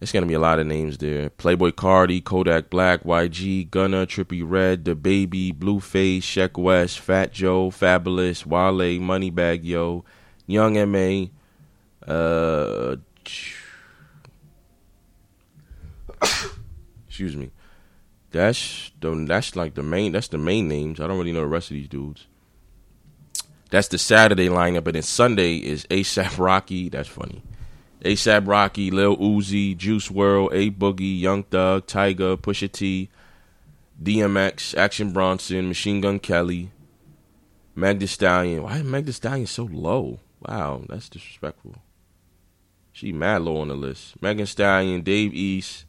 [0.00, 1.28] It's gonna be a lot of names there.
[1.28, 7.70] Playboi Carti, Kodak Black, YG, Gunna, Trippie Redd, The Baby, Blueface, Sheck West, Fat Joe,
[7.70, 10.04] Fabolous, Wale, Moneybagg Yo,
[10.46, 11.30] Young M.A.,
[12.08, 12.96] uh,
[17.06, 17.50] excuse me.
[18.30, 21.00] That's the, that's like the main that's the main names.
[21.00, 22.26] I don't really know the rest of these dudes.
[23.70, 26.88] That's the Saturday lineup, and then Sunday is ASAP Rocky.
[26.88, 27.42] That's funny.
[28.04, 33.08] ASAP Rocky, Lil Uzi, Juice WRLD, A Boogie, Young Thug, Tyga, Pusha T,
[34.02, 36.70] DMX, Action Bronson, Machine Gun Kelly,
[37.76, 38.62] Thee Stallion.
[38.62, 40.20] Why is Thee Stallion so low?
[40.40, 41.76] Wow, that's disrespectful.
[42.92, 44.20] She mad low on the list.
[44.22, 45.84] Megan Stallion, Dave East,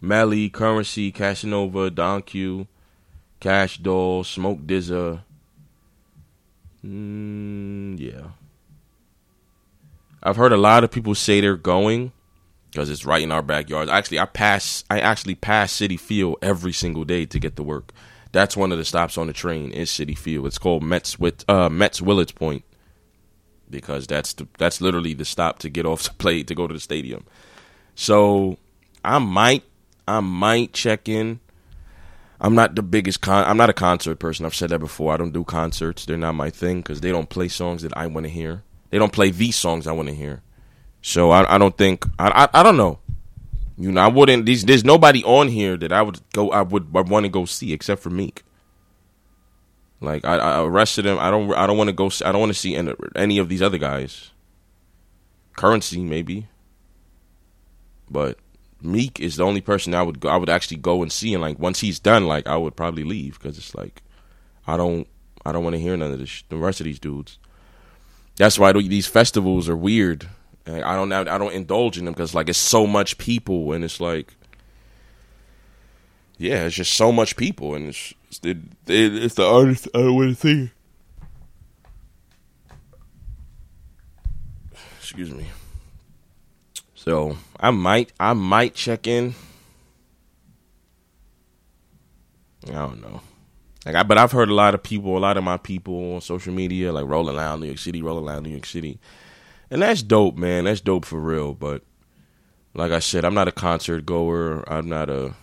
[0.00, 2.66] Melly, Currency, Casanova, Don Q,
[3.40, 5.22] Cash Doll, Smoke DZA,
[6.84, 8.30] Mm, yeah.
[10.22, 12.12] I've heard a lot of people say they're going
[12.70, 13.88] because it's right in our backyard.
[13.88, 14.84] Actually, I pass.
[14.90, 17.92] I actually pass Citi Field every single day to get to work.
[18.32, 20.46] That's one of the stops on the train is Citi Field.
[20.46, 22.64] It's called Mets with uh, Mets Willets Point
[23.68, 26.74] because that's the that's literally the stop to get off the plate to go to
[26.74, 27.24] the stadium.
[27.94, 28.58] So
[29.04, 29.64] I might
[30.06, 31.40] I might check in
[32.42, 33.44] I'm not the biggest con.
[33.46, 34.44] I'm not a concert person.
[34.44, 35.14] I've said that before.
[35.14, 36.04] I don't do concerts.
[36.04, 38.64] They're not my thing because they don't play songs that I want to hear.
[38.92, 40.42] They don't play the songs I want to hear.
[41.00, 42.98] So I, I don't think I, I, I don't know.
[43.78, 44.44] You know, I wouldn't.
[44.44, 46.50] These, there's nobody on here that I would go.
[46.50, 48.42] I would want to go see except for Meek.
[50.02, 51.18] Like I, I arrested him.
[51.18, 51.54] I don't.
[51.54, 52.10] I don't want to go.
[52.22, 54.30] I don't want to see any, any of these other guys.
[55.56, 56.48] Currency maybe,
[58.10, 58.38] but
[58.82, 61.42] Meek is the only person I would go, I would actually go and see, and
[61.42, 64.02] like once he's done, like I would probably leave because it's like
[64.66, 65.08] I don't
[65.46, 67.38] I don't want to hear none of this, the rest of these dudes.
[68.36, 70.28] That's why these festivals are weird.
[70.66, 74.00] I don't I don't indulge in them because like it's so much people and it's
[74.00, 74.34] like
[76.38, 80.70] yeah, it's just so much people and it's it's the, artist I want to see.
[84.98, 85.46] Excuse me.
[86.94, 89.34] So I might I might check in.
[92.68, 93.20] I don't know.
[93.84, 96.20] Like I, but I've heard a lot of people, a lot of my people on
[96.20, 98.98] social media, like Rolling Loud New York City, Rolling Loud New York City,
[99.70, 100.64] and that's dope, man.
[100.64, 101.52] That's dope for real.
[101.54, 101.82] But
[102.74, 104.64] like I said, I'm not a concert goer.
[104.68, 105.34] I'm not a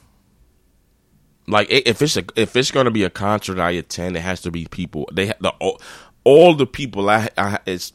[1.48, 4.52] like if it's a if it's gonna be a concert I attend, it has to
[4.52, 5.10] be people.
[5.12, 5.82] They the all,
[6.24, 7.92] all the people I, I it's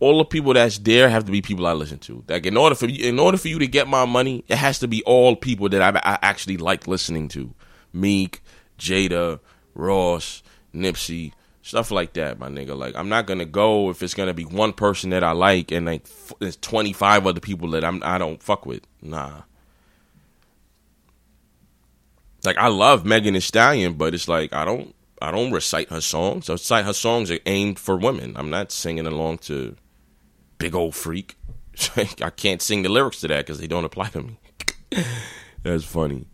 [0.00, 2.24] all the people that's there have to be people I listen to.
[2.28, 4.78] Like in order for you, in order for you to get my money, it has
[4.78, 7.52] to be all people that I, I actually like listening to.
[7.92, 8.40] Meek,
[8.80, 9.38] Jada,
[9.74, 10.42] Ross,
[10.74, 12.76] Nipsey, stuff like that, my nigga.
[12.76, 15.86] Like I'm not gonna go if it's gonna be one person that I like and
[15.86, 16.06] like
[16.40, 18.86] there's 25 other people that I'm I don't fuck with.
[19.02, 19.42] Nah.
[22.44, 26.00] Like I love Megan Thee Stallion, but it's like I don't I don't recite her
[26.00, 26.48] songs.
[26.48, 28.32] I recite her songs are aimed for women.
[28.36, 29.76] I'm not singing along to
[30.58, 31.36] big old freak.
[31.96, 34.38] I can't sing the lyrics to that because they don't apply to me.
[35.62, 36.26] That's funny.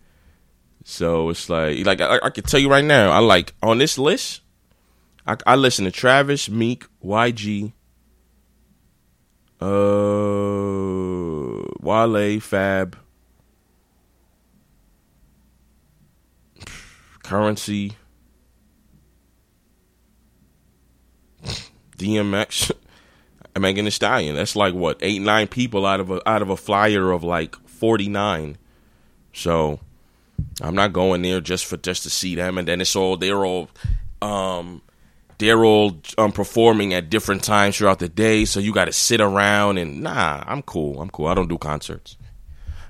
[0.89, 3.99] So it's like, like I, I, can tell you right now, I like on this
[3.99, 4.43] list.
[5.27, 7.73] I, I listen to Travis, Meek, YG,
[9.61, 9.67] uh,
[11.81, 12.97] Wale, Fab,
[17.25, 17.97] Currency,
[21.99, 22.71] DMX.
[23.57, 24.37] I Megan Thee Stallion.
[24.37, 27.57] That's like what eight nine people out of a out of a flyer of like
[27.69, 28.57] forty nine.
[29.33, 29.81] So
[30.61, 32.59] I'm not going there just for just to see them.
[32.59, 33.71] And then it's all they're all
[34.23, 34.83] um
[35.39, 38.47] they're all um, performing at different times throughout the day.
[38.47, 40.43] So you got to sit around and nah.
[40.47, 41.01] I'm cool.
[41.01, 41.27] I'm cool.
[41.27, 42.17] I don't do concerts.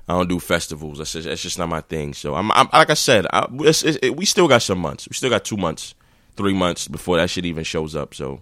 [0.07, 0.99] I don't do festivals.
[0.99, 2.13] That's just, that's just not my thing.
[2.13, 5.09] So I'm, I'm like I said, I, it's, it, we still got some months.
[5.09, 5.93] We still got two months,
[6.37, 8.15] three months before that shit even shows up.
[8.15, 8.41] So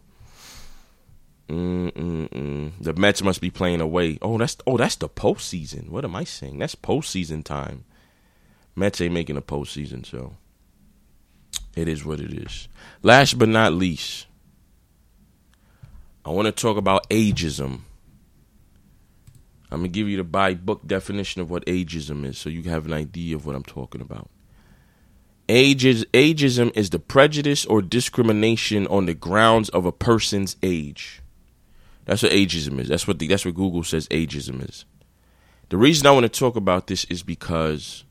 [1.47, 2.71] Mm-mm-mm.
[2.79, 4.17] The Mets must be playing away.
[4.21, 5.89] Oh, that's oh, that's the postseason.
[5.89, 6.59] What am I saying?
[6.59, 7.85] That's postseason time.
[8.75, 10.35] Mets ain't making a postseason, so
[11.75, 12.67] it is what it is.
[13.01, 14.27] Last but not least,
[16.25, 17.81] I want to talk about ageism.
[19.71, 22.85] I'm gonna give you the by book definition of what ageism is, so you have
[22.85, 24.29] an idea of what I'm talking about.
[25.47, 31.21] Ages, ageism is the prejudice or discrimination on the grounds of a person's age.
[32.05, 32.87] That's what ageism is.
[32.87, 34.85] That's what the, that's what Google says ageism is.
[35.69, 38.04] The reason I want to talk about this is because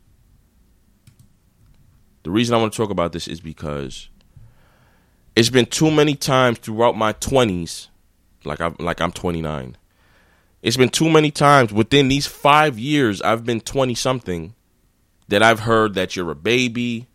[2.24, 4.08] the reason I want to talk about this is because
[5.36, 7.88] it's been too many times throughout my 20s
[8.44, 9.76] like I'm like I'm 29.
[10.62, 14.54] It's been too many times within these 5 years I've been 20 something
[15.28, 17.06] that I've heard that you're a baby,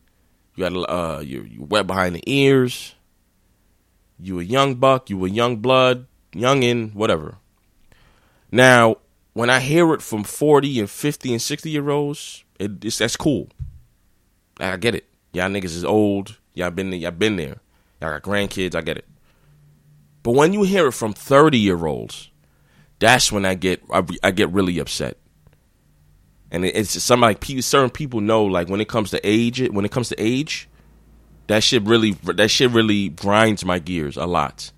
[0.56, 2.96] you got uh you're, you're wet behind the ears,
[4.20, 7.38] you a young buck, you a young blood, youngin, whatever.
[8.52, 8.98] Now,
[9.34, 13.16] when I hear it from 40 and 50 and 60 year olds, it, it's that's
[13.16, 13.50] cool.
[14.60, 15.06] I get it.
[15.34, 16.38] Y'all niggas is old.
[16.54, 17.00] Y'all been there.
[17.00, 17.58] Y'all been there.
[18.02, 18.76] Y'all got grandkids.
[18.76, 19.06] I get it.
[20.24, 22.30] But when you hear it from 30 year olds,
[23.00, 25.18] that's when I get I, I get really upset.
[26.52, 29.92] And it's some like certain people know like when it comes to age, when it
[29.92, 30.68] comes to age,
[31.48, 34.72] that shit really that shit really grinds my gears a lot.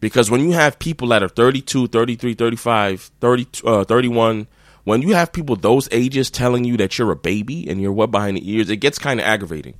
[0.00, 4.46] Because when you have people that are 32, 33, 35, 30, uh, 31,
[4.84, 8.10] when you have people those ages telling you that you're a baby and you're what
[8.10, 9.78] behind the ears, it gets kind of aggravating.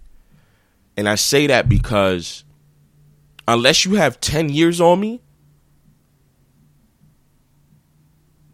[0.97, 2.45] And I say that because
[3.47, 5.21] unless you have 10 years on me,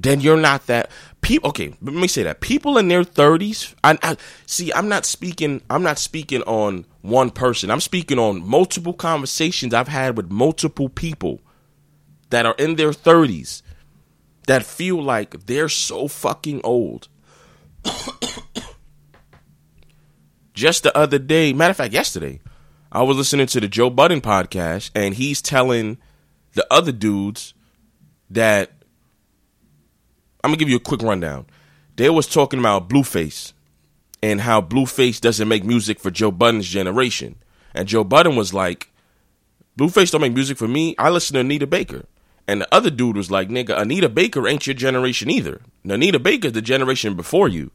[0.01, 0.90] then you're not that
[1.20, 5.05] people okay let me say that people in their 30s I, I, see i'm not
[5.05, 10.30] speaking i'm not speaking on one person i'm speaking on multiple conversations i've had with
[10.30, 11.40] multiple people
[12.30, 13.61] that are in their 30s
[14.47, 17.09] that feel like they're so fucking old
[20.53, 22.41] just the other day matter of fact yesterday
[22.93, 25.99] I was listening to the Joe Budden podcast, and he's telling
[26.55, 27.55] the other dudes
[28.28, 28.72] that
[30.43, 31.47] I'm gonna give you a quick rundown.
[31.95, 33.53] They was talking about Blueface
[34.22, 37.36] and how Blueface doesn't make music for Joe Budden's generation,
[37.74, 38.91] and Joe Budden was like,
[39.78, 40.97] "Blueface don't make music for me.
[40.99, 42.07] I listen to Anita Baker."
[42.51, 45.61] And the other dude was like, "Nigga, Anita Baker ain't your generation either.
[45.84, 47.70] Anita Baker's the generation before you."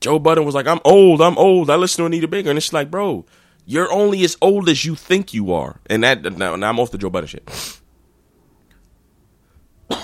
[0.00, 1.20] Joe Budden was like, "I'm old.
[1.20, 1.68] I'm old.
[1.68, 3.26] I listen to Anita Baker," and it's like, bro,
[3.66, 5.80] you're only as old as you think you are.
[5.90, 7.80] And that now, now I'm off the Joe Budden shit.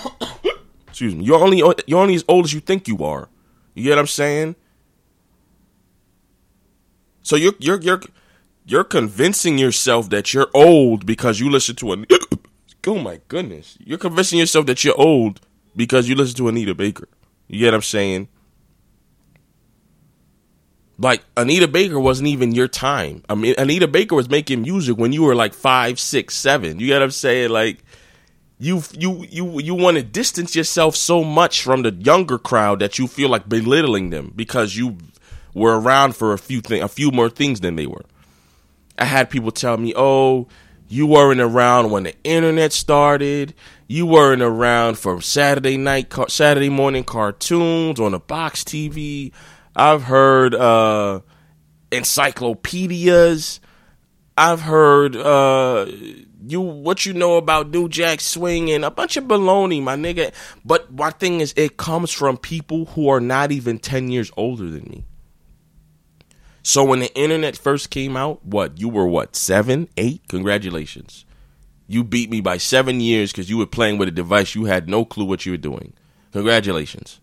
[0.89, 1.25] Excuse me.
[1.25, 3.29] You're only you're only as old as you think you are.
[3.75, 4.57] You get what I'm saying?
[7.23, 8.03] So you're you're you're
[8.67, 11.97] you're convincing yourself that you're old because you listen to a
[12.87, 13.78] Oh my goodness.
[13.80, 15.41] You're convincing yourself that you're old
[15.76, 17.09] because you listen to Anita Baker.
[17.49, 18.28] You get what I'm saying?
[20.99, 23.24] Like Anita Baker wasn't even your time.
[23.28, 26.78] I mean, Anita Baker was making music when you were like five, six, seven.
[26.78, 27.51] You get what I'm saying?
[27.51, 27.78] Like
[28.59, 32.99] you, you, you, you want to distance yourself so much from the younger crowd that
[32.99, 34.97] you feel like belittling them because you
[35.53, 38.05] were around for a few thing, a few more things than they were.
[38.97, 40.47] I had people tell me, "Oh,
[40.95, 43.55] you weren't around when the internet started.
[43.89, 49.33] You weren't around for Saturday night, Saturday morning cartoons on a box TV."
[49.77, 51.21] I've heard uh,
[51.91, 53.61] encyclopedias.
[54.37, 55.87] I've heard uh,
[56.47, 60.33] you what you know about New Jack Swing and a bunch of baloney, my nigga.
[60.65, 64.69] But my thing is, it comes from people who are not even ten years older
[64.69, 65.05] than me.
[66.67, 70.23] So when the internet first came out, what you were what seven, eight?
[70.29, 71.27] Congratulations,
[71.87, 74.89] you beat me by seven years because you were playing with a device you had
[74.89, 75.93] no clue what you were doing.
[76.33, 77.21] Congratulations.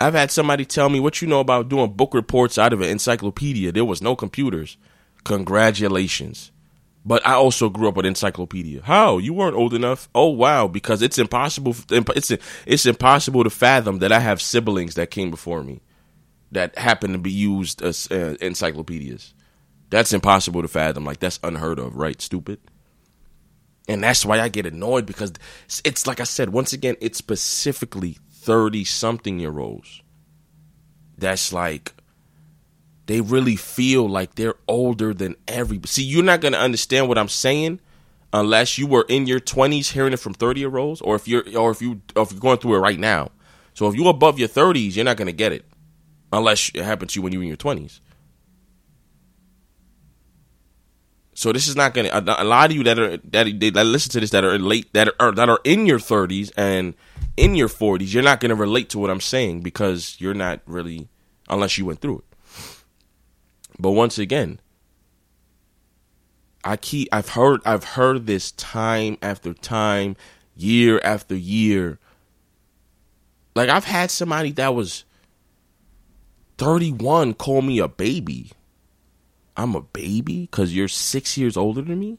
[0.00, 2.88] I've had somebody tell me what you know about doing book reports out of an
[2.88, 3.70] encyclopedia.
[3.70, 4.76] There was no computers.
[5.22, 6.50] Congratulations.
[7.04, 8.82] But I also grew up with encyclopedia.
[8.82, 10.08] How you weren't old enough?
[10.12, 10.66] Oh wow!
[10.66, 11.76] Because it's impossible.
[11.88, 12.32] It's
[12.66, 15.82] it's impossible to fathom that I have siblings that came before me
[16.52, 19.34] that happen to be used as uh, encyclopedias.
[19.90, 21.04] That's impossible to fathom.
[21.04, 22.20] Like that's unheard of, right?
[22.20, 22.60] Stupid.
[23.88, 25.32] And that's why I get annoyed because
[25.84, 26.96] it's like I said once again.
[27.00, 30.02] It's specifically 30 something year olds
[31.18, 31.92] that's like
[33.06, 35.88] they really feel like they're older than everybody.
[35.88, 37.80] See, you're not going to understand what I'm saying
[38.32, 41.44] unless you were in your 20s hearing it from 30 year olds or if you're
[41.58, 43.30] or if you or if you're going through it right now.
[43.74, 45.64] So if you're above your 30s, you're not going to get it
[46.32, 48.00] unless it happened to you when you were in your 20s.
[51.34, 52.10] So this is not gonna.
[52.10, 54.92] A, a lot of you that are that, that listen to this that are late
[54.92, 56.94] that are that are in your 30s and
[57.36, 61.08] in your 40s, you're not gonna relate to what I'm saying because you're not really
[61.48, 62.24] unless you went through it.
[63.78, 64.60] But once again,
[66.62, 70.16] I keep I've heard I've heard this time after time,
[70.54, 71.98] year after year.
[73.56, 75.04] Like I've had somebody that was
[76.62, 78.52] 31 call me a baby.
[79.56, 82.18] I'm a baby cuz you're 6 years older than me?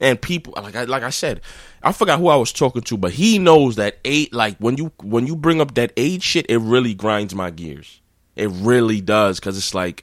[0.00, 1.40] And people like I like I said,
[1.82, 4.90] I forgot who I was talking to, but he knows that eight like when you
[5.02, 8.00] when you bring up that age shit, it really grinds my gears.
[8.36, 10.02] It really does cuz it's like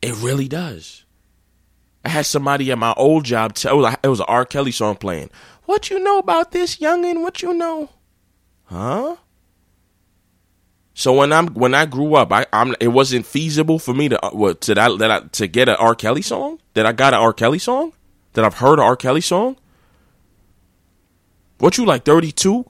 [0.00, 1.04] it really does.
[2.04, 4.44] I had somebody at my old job tell it was an R.
[4.46, 5.30] Kelly song playing.
[5.64, 7.22] What you know about this youngin?
[7.22, 7.90] What you know?
[8.64, 9.16] Huh?
[10.98, 14.20] So when I'm when I grew up, I I'm it wasn't feasible for me to
[14.20, 15.94] uh, what to that that I, to get an R.
[15.94, 16.58] Kelly song.
[16.74, 17.32] That I got an R.
[17.32, 17.92] Kelly song.
[18.32, 18.96] That I've heard an R.
[18.96, 19.56] Kelly song.
[21.58, 22.04] What you like?
[22.04, 22.68] Thirty two.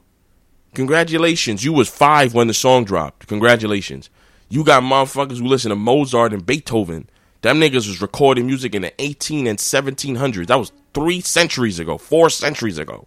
[0.75, 3.27] Congratulations, you was five when the song dropped.
[3.27, 4.11] Congratulations.
[4.51, 7.09] You got motherfuckers who listen to Mozart and Beethoven
[7.41, 10.49] them niggas was recording music in the 18 and 1700s.
[10.49, 13.07] That was three centuries ago, four centuries ago.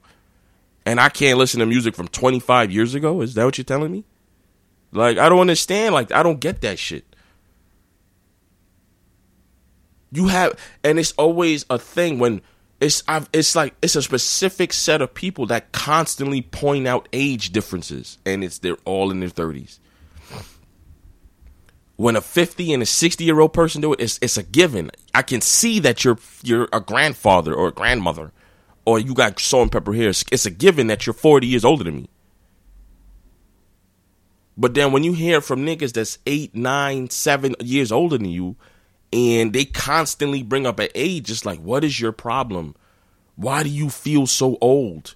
[0.86, 3.22] And I can't listen to music from 25 years ago?
[3.22, 4.05] Is that what you're telling me?
[4.92, 5.94] Like, I don't understand.
[5.94, 7.06] Like, I don't get that shit.
[10.12, 12.42] You have, and it's always a thing when
[12.82, 17.52] it's, I've, it's like, it's a specific set of people that constantly point out age
[17.52, 18.18] differences.
[18.26, 19.80] And it's, they're all in their 30s
[22.02, 24.89] when a 50 and a 60 year old person do it, it's, it's a given.
[25.14, 28.32] I can see that you're you're a grandfather or a grandmother,
[28.86, 30.10] or you got salt and pepper hair.
[30.10, 32.10] It's, it's a given that you're 40 years older than me.
[34.62, 38.57] But then when you hear from niggas that's eight, nine, seven years older than you,
[39.12, 42.76] and they constantly bring up an age, it's like, what is your problem?
[43.36, 45.16] Why do you feel so old?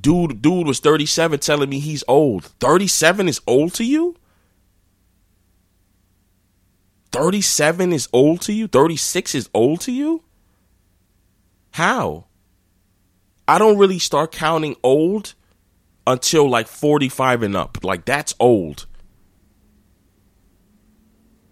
[0.00, 2.44] Dude, dude was 37 telling me he's old.
[2.60, 4.14] 37 is old to you?
[7.10, 8.68] 37 is old to you?
[8.68, 10.22] 36 is old to you?
[11.72, 12.26] How?
[13.48, 15.34] I don't really start counting old
[16.08, 17.84] until like 45 and up.
[17.84, 18.86] Like that's old.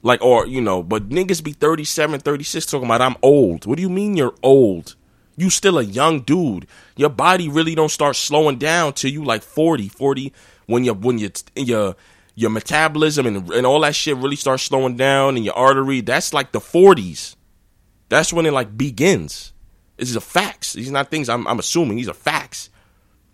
[0.02, 3.66] Like or you know, but niggas be 37, 36 talking about I'm old.
[3.66, 4.96] What do you mean you're old?
[5.36, 6.66] You still a young dude.
[6.96, 10.32] Your body really don't start slowing down till you like 40, 40
[10.66, 11.94] when you when you your
[12.34, 16.32] your metabolism and, and all that shit really starts slowing down and your artery, that's
[16.32, 17.34] like the 40s.
[18.08, 19.52] That's when it like begins.
[19.96, 20.74] These are facts.
[20.74, 21.96] These are not things I'm, I'm assuming.
[21.96, 22.70] These are facts.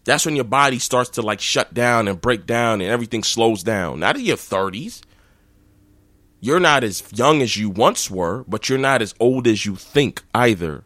[0.04, 3.62] That's when your body starts to like shut down and break down and everything slows
[3.62, 4.00] down.
[4.00, 5.02] Not in your 30s.
[6.40, 9.76] You're not as young as you once were, but you're not as old as you
[9.76, 10.84] think either.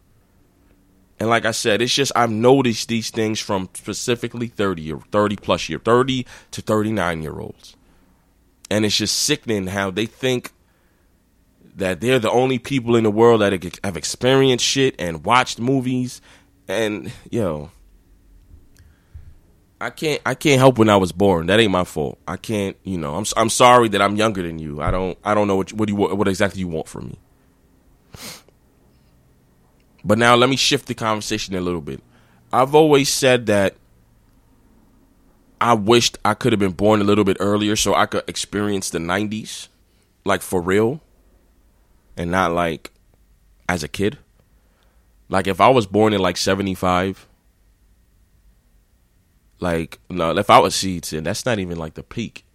[1.19, 5.35] And like I said, it's just I've noticed these things from specifically 30 or 30
[5.37, 7.75] plus year, 30 to 39 year olds.
[8.69, 10.51] And it's just sickening how they think
[11.75, 13.53] that they're the only people in the world that
[13.83, 16.21] have experienced shit and watched movies.
[16.67, 17.71] And yo,
[19.79, 21.47] I can't I can't help when I was born.
[21.47, 22.17] That ain't my fault.
[22.27, 23.15] I can't, you know.
[23.15, 24.81] I'm I'm sorry that I'm younger than you.
[24.81, 27.19] I don't I don't know what what you what exactly you want from me.
[30.03, 32.01] But now let me shift the conversation a little bit.
[32.51, 33.75] I've always said that
[35.59, 38.89] I wished I could have been born a little bit earlier so I could experience
[38.89, 39.67] the 90s,
[40.23, 41.01] like for real,
[42.15, 42.91] and not like
[43.67, 44.17] as a kid.
[45.29, 47.27] Like if I was born in like 75,
[49.59, 52.45] like no, if I was seeds, and that's not even like the peak.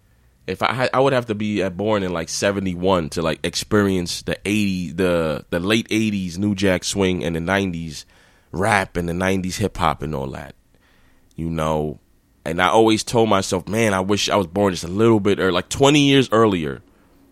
[0.47, 4.23] If I I would have to be uh, born in like 71 to like experience
[4.23, 8.05] the 80 the the late 80s new jack swing and the 90s
[8.51, 10.55] rap and the 90s hip hop and all that.
[11.37, 12.01] You know,
[12.45, 15.39] and I always told myself, man, I wish I was born just a little bit
[15.39, 16.83] early, like 20 years earlier.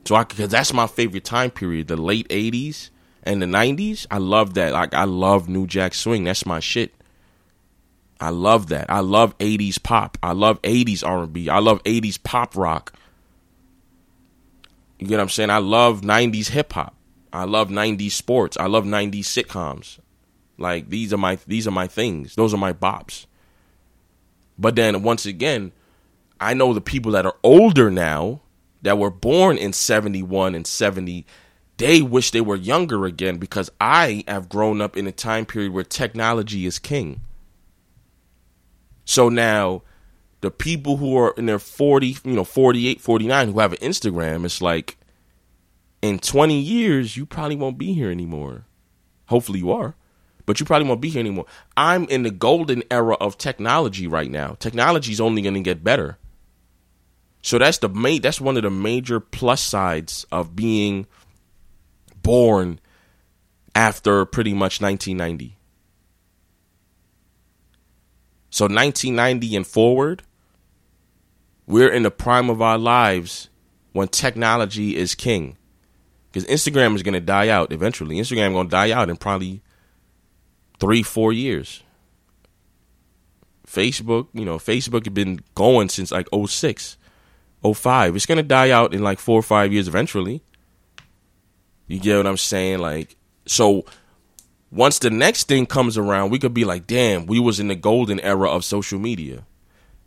[0.06, 2.90] So I, cause that's my favorite time period, the late 80s
[3.22, 4.06] and the 90s.
[4.10, 4.72] I love that.
[4.72, 6.24] Like, I love New Jack Swing.
[6.24, 6.94] That's my shit.
[8.20, 8.90] I love that.
[8.90, 10.18] I love 80s pop.
[10.22, 11.48] I love 80s R&B.
[11.48, 12.92] I love 80s pop rock.
[14.98, 15.50] You get what I'm saying?
[15.50, 16.94] I love 90s hip hop.
[17.32, 18.56] I love 90s sports.
[18.58, 19.98] I love 90s sitcoms.
[20.58, 22.34] Like these are my these are my things.
[22.34, 23.24] Those are my bops.
[24.58, 25.72] But then once again,
[26.38, 28.42] I know the people that are older now
[28.82, 31.24] that were born in 71 and 70
[31.78, 35.72] they wish they were younger again because I have grown up in a time period
[35.72, 37.22] where technology is king.
[39.10, 39.82] So now
[40.40, 44.44] the people who are in their 40, you know, 48, 49 who have an Instagram,
[44.44, 44.98] it's like
[46.00, 48.66] in 20 years you probably won't be here anymore.
[49.26, 49.96] Hopefully you are.
[50.46, 51.46] But you probably won't be here anymore.
[51.76, 54.54] I'm in the golden era of technology right now.
[54.60, 56.16] Technology is only going to get better.
[57.42, 61.08] So that's the main that's one of the major plus sides of being
[62.22, 62.78] born
[63.74, 65.56] after pretty much 1990.
[68.50, 70.22] So 1990 and forward,
[71.66, 73.48] we're in the prime of our lives
[73.92, 75.56] when technology is king.
[76.30, 78.16] Because Instagram is going to die out eventually.
[78.16, 79.62] Instagram going to die out in probably
[80.78, 81.82] three, four years.
[83.66, 86.96] Facebook, you know, Facebook had been going since like 06,
[87.62, 88.16] 05.
[88.16, 90.42] It's going to die out in like four or five years eventually.
[91.86, 92.78] You get what I'm saying?
[92.78, 93.84] Like, so
[94.70, 97.74] once the next thing comes around, we could be like, damn, we was in the
[97.74, 99.44] golden era of social media.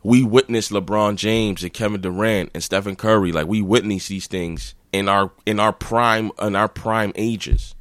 [0.02, 3.32] We witnessed LeBron James and Kevin Durant and Stephen Curry.
[3.32, 7.74] Like we witnessed these things in our in our prime in our prime ages.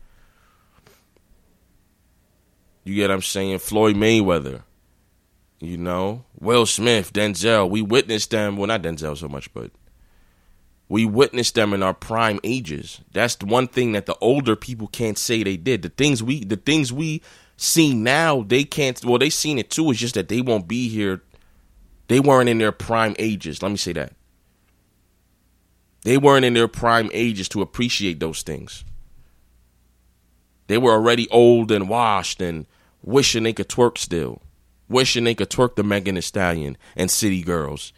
[2.86, 3.60] You get what I'm saying?
[3.60, 4.64] Floyd Mayweather.
[5.60, 7.70] You know, Will Smith, Denzel.
[7.70, 8.58] We witnessed them.
[8.58, 9.72] Well, not Denzel so much, but
[10.90, 13.02] we witnessed them in our prime ages.
[13.14, 15.82] That's the one thing that the older people can't say they did.
[15.82, 17.22] The things we the things we
[17.58, 19.92] see now, they can't well, they seen it too.
[19.92, 21.22] It's just that they won't be here.
[22.10, 23.62] They weren't in their prime ages.
[23.62, 24.14] Let me say that.
[26.04, 28.84] They weren't in their prime ages to appreciate those things.
[30.68, 32.66] They were already old and washed and
[33.02, 34.42] wishing they could twerk still.
[34.90, 37.94] Wishing they could twerk the Megan Thee Stallion and City Girls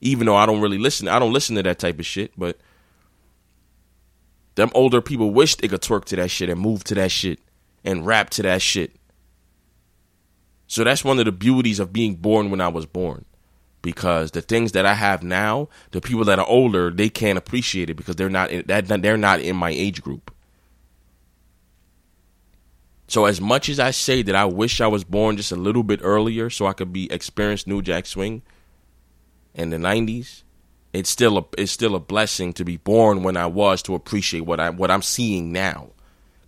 [0.00, 2.58] even though I don't really listen, I don't listen to that type of shit, but
[4.54, 7.38] them older people wish they could twerk to that shit and move to that shit
[7.84, 8.96] and rap to that shit.
[10.66, 13.24] So that's one of the beauties of being born when I was born.
[13.82, 17.88] Because the things that I have now, the people that are older, they can't appreciate
[17.88, 20.30] it because they're not in, that they're not in my age group.
[23.08, 25.82] So as much as I say that I wish I was born just a little
[25.82, 28.42] bit earlier so I could be experience New Jack Swing,
[29.54, 30.42] in the 90s,
[30.92, 34.40] it's still a it's still a blessing to be born when I was to appreciate
[34.40, 35.90] what I what I'm seeing now.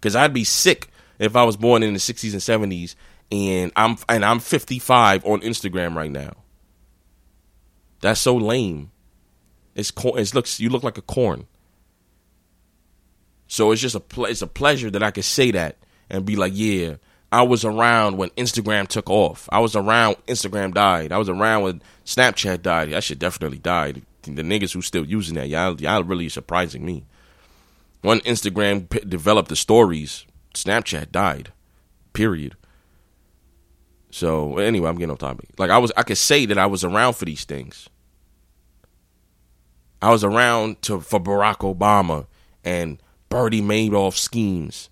[0.00, 0.88] Cuz I'd be sick
[1.18, 2.94] if I was born in the 60s and 70s
[3.30, 6.32] and I'm and I'm 55 on Instagram right now.
[8.00, 8.90] That's so lame.
[9.74, 10.18] It's corn.
[10.18, 11.46] It looks you look like a corn.
[13.46, 15.76] So it's just a it's a pleasure that I could say that
[16.11, 16.96] and be like, yeah,
[17.33, 19.49] I was around when Instagram took off.
[19.51, 21.12] I was around Instagram died.
[21.12, 22.91] I was around when Snapchat died.
[22.91, 24.03] That shit definitely died.
[24.22, 27.07] The niggas who still using that, y'all, y'all really surprising me.
[28.03, 31.53] When Instagram p- developed the stories, Snapchat died.
[32.12, 32.55] Period.
[34.11, 35.49] So anyway, I'm getting off topic.
[35.57, 37.89] Like I was, I could say that I was around for these things.
[40.03, 42.26] I was around to for Barack Obama
[42.62, 44.91] and Bernie Madoff schemes.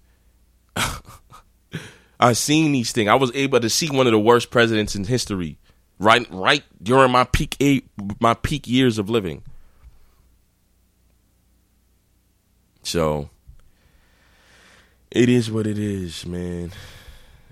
[2.21, 3.09] I seen these things.
[3.09, 5.59] I was able to see one of the worst presidents in history,
[5.99, 7.89] right, right during my peak eight,
[8.21, 9.43] my peak years of living.
[12.83, 13.31] So
[15.11, 16.73] it is what it is, man.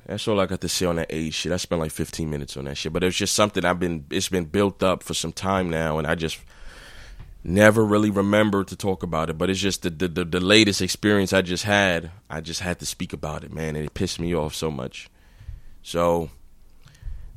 [0.05, 1.53] That's all I got to say on that age shit.
[1.53, 4.05] I spent like 15 minutes on that shit, but it's just something I've been.
[4.11, 6.39] It's been built up for some time now, and I just
[7.49, 10.80] never really remember to talk about it, but it's just the, the, the the latest
[10.80, 12.11] experience I just had.
[12.28, 15.09] I just had to speak about it, man, and it pissed me off so much.
[15.82, 16.30] So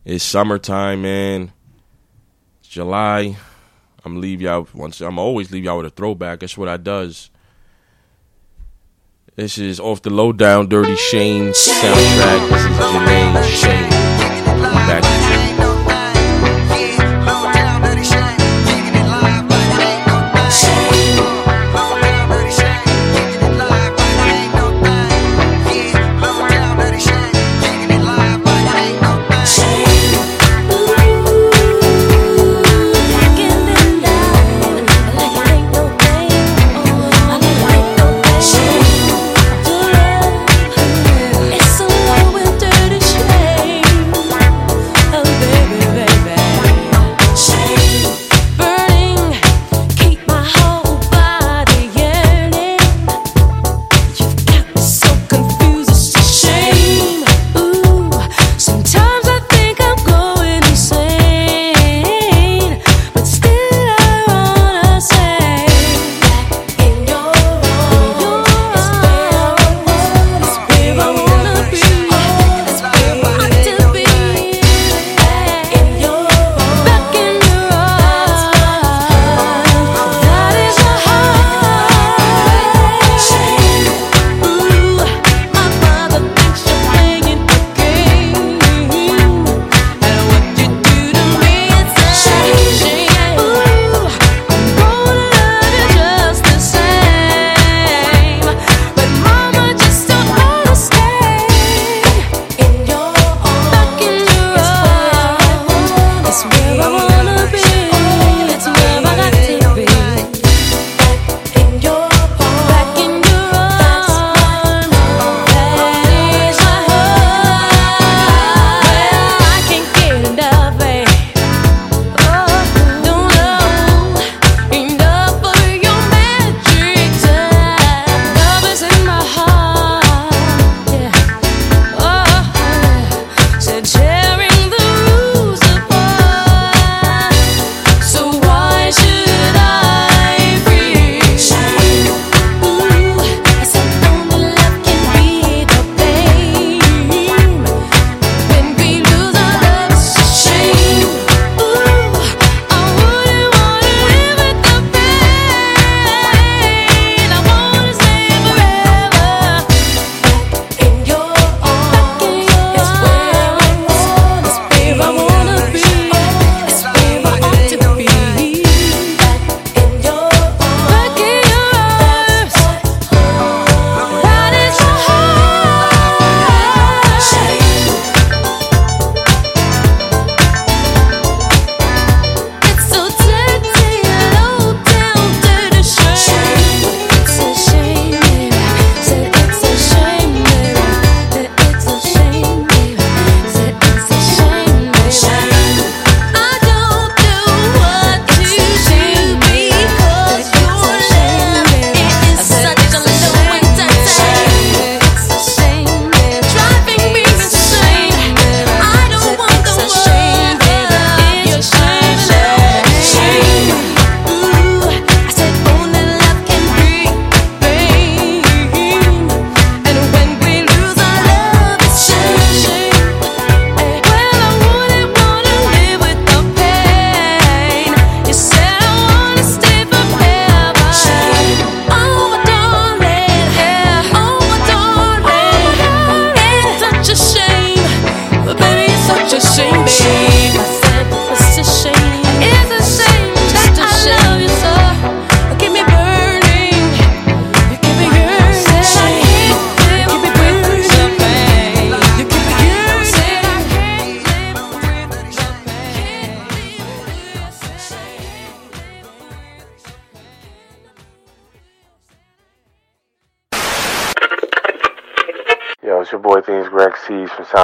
[0.06, 1.54] it's summertime, man.
[2.60, 3.38] It's July.
[4.04, 5.00] I'm leave y'all once.
[5.02, 6.40] I'm always leave y'all with a throwback.
[6.40, 7.30] That's what I does.
[9.36, 12.50] This is off the low down dirty Shame soundtrack.
[13.34, 13.91] This is Shane.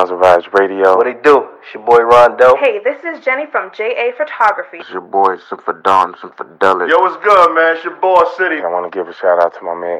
[0.07, 0.95] C's from Sounds of Vibes Radio.
[0.97, 1.47] What it do?
[1.63, 2.55] It's your boy Rondo.
[2.57, 4.77] Hey, this is Jenny from JA Photography.
[4.77, 6.89] It's your boy, some for Don, some for Dulles.
[6.89, 7.75] Yo, what's good, man?
[7.75, 8.61] It's your boy City.
[8.63, 9.99] I want to give a shout out to my man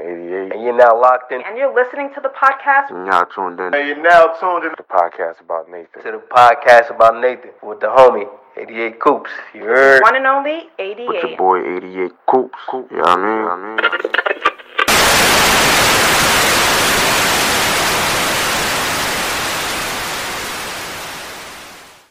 [0.50, 0.54] 88.
[0.56, 2.92] And you're now locked in And you're listening to the podcast.
[2.92, 3.74] And y'all tuned in.
[3.74, 6.02] Hey, you're now tuned in The podcast about Nathan.
[6.04, 8.28] to the podcast about Nathan with the homie,
[8.58, 9.32] 88 Coops.
[9.54, 10.02] You heard?
[10.04, 11.08] One and only 88.
[11.08, 11.30] With 88.
[11.30, 12.60] your boy 88 Coops.
[12.74, 13.28] You know what I mean?
[13.28, 14.57] You know what I mean?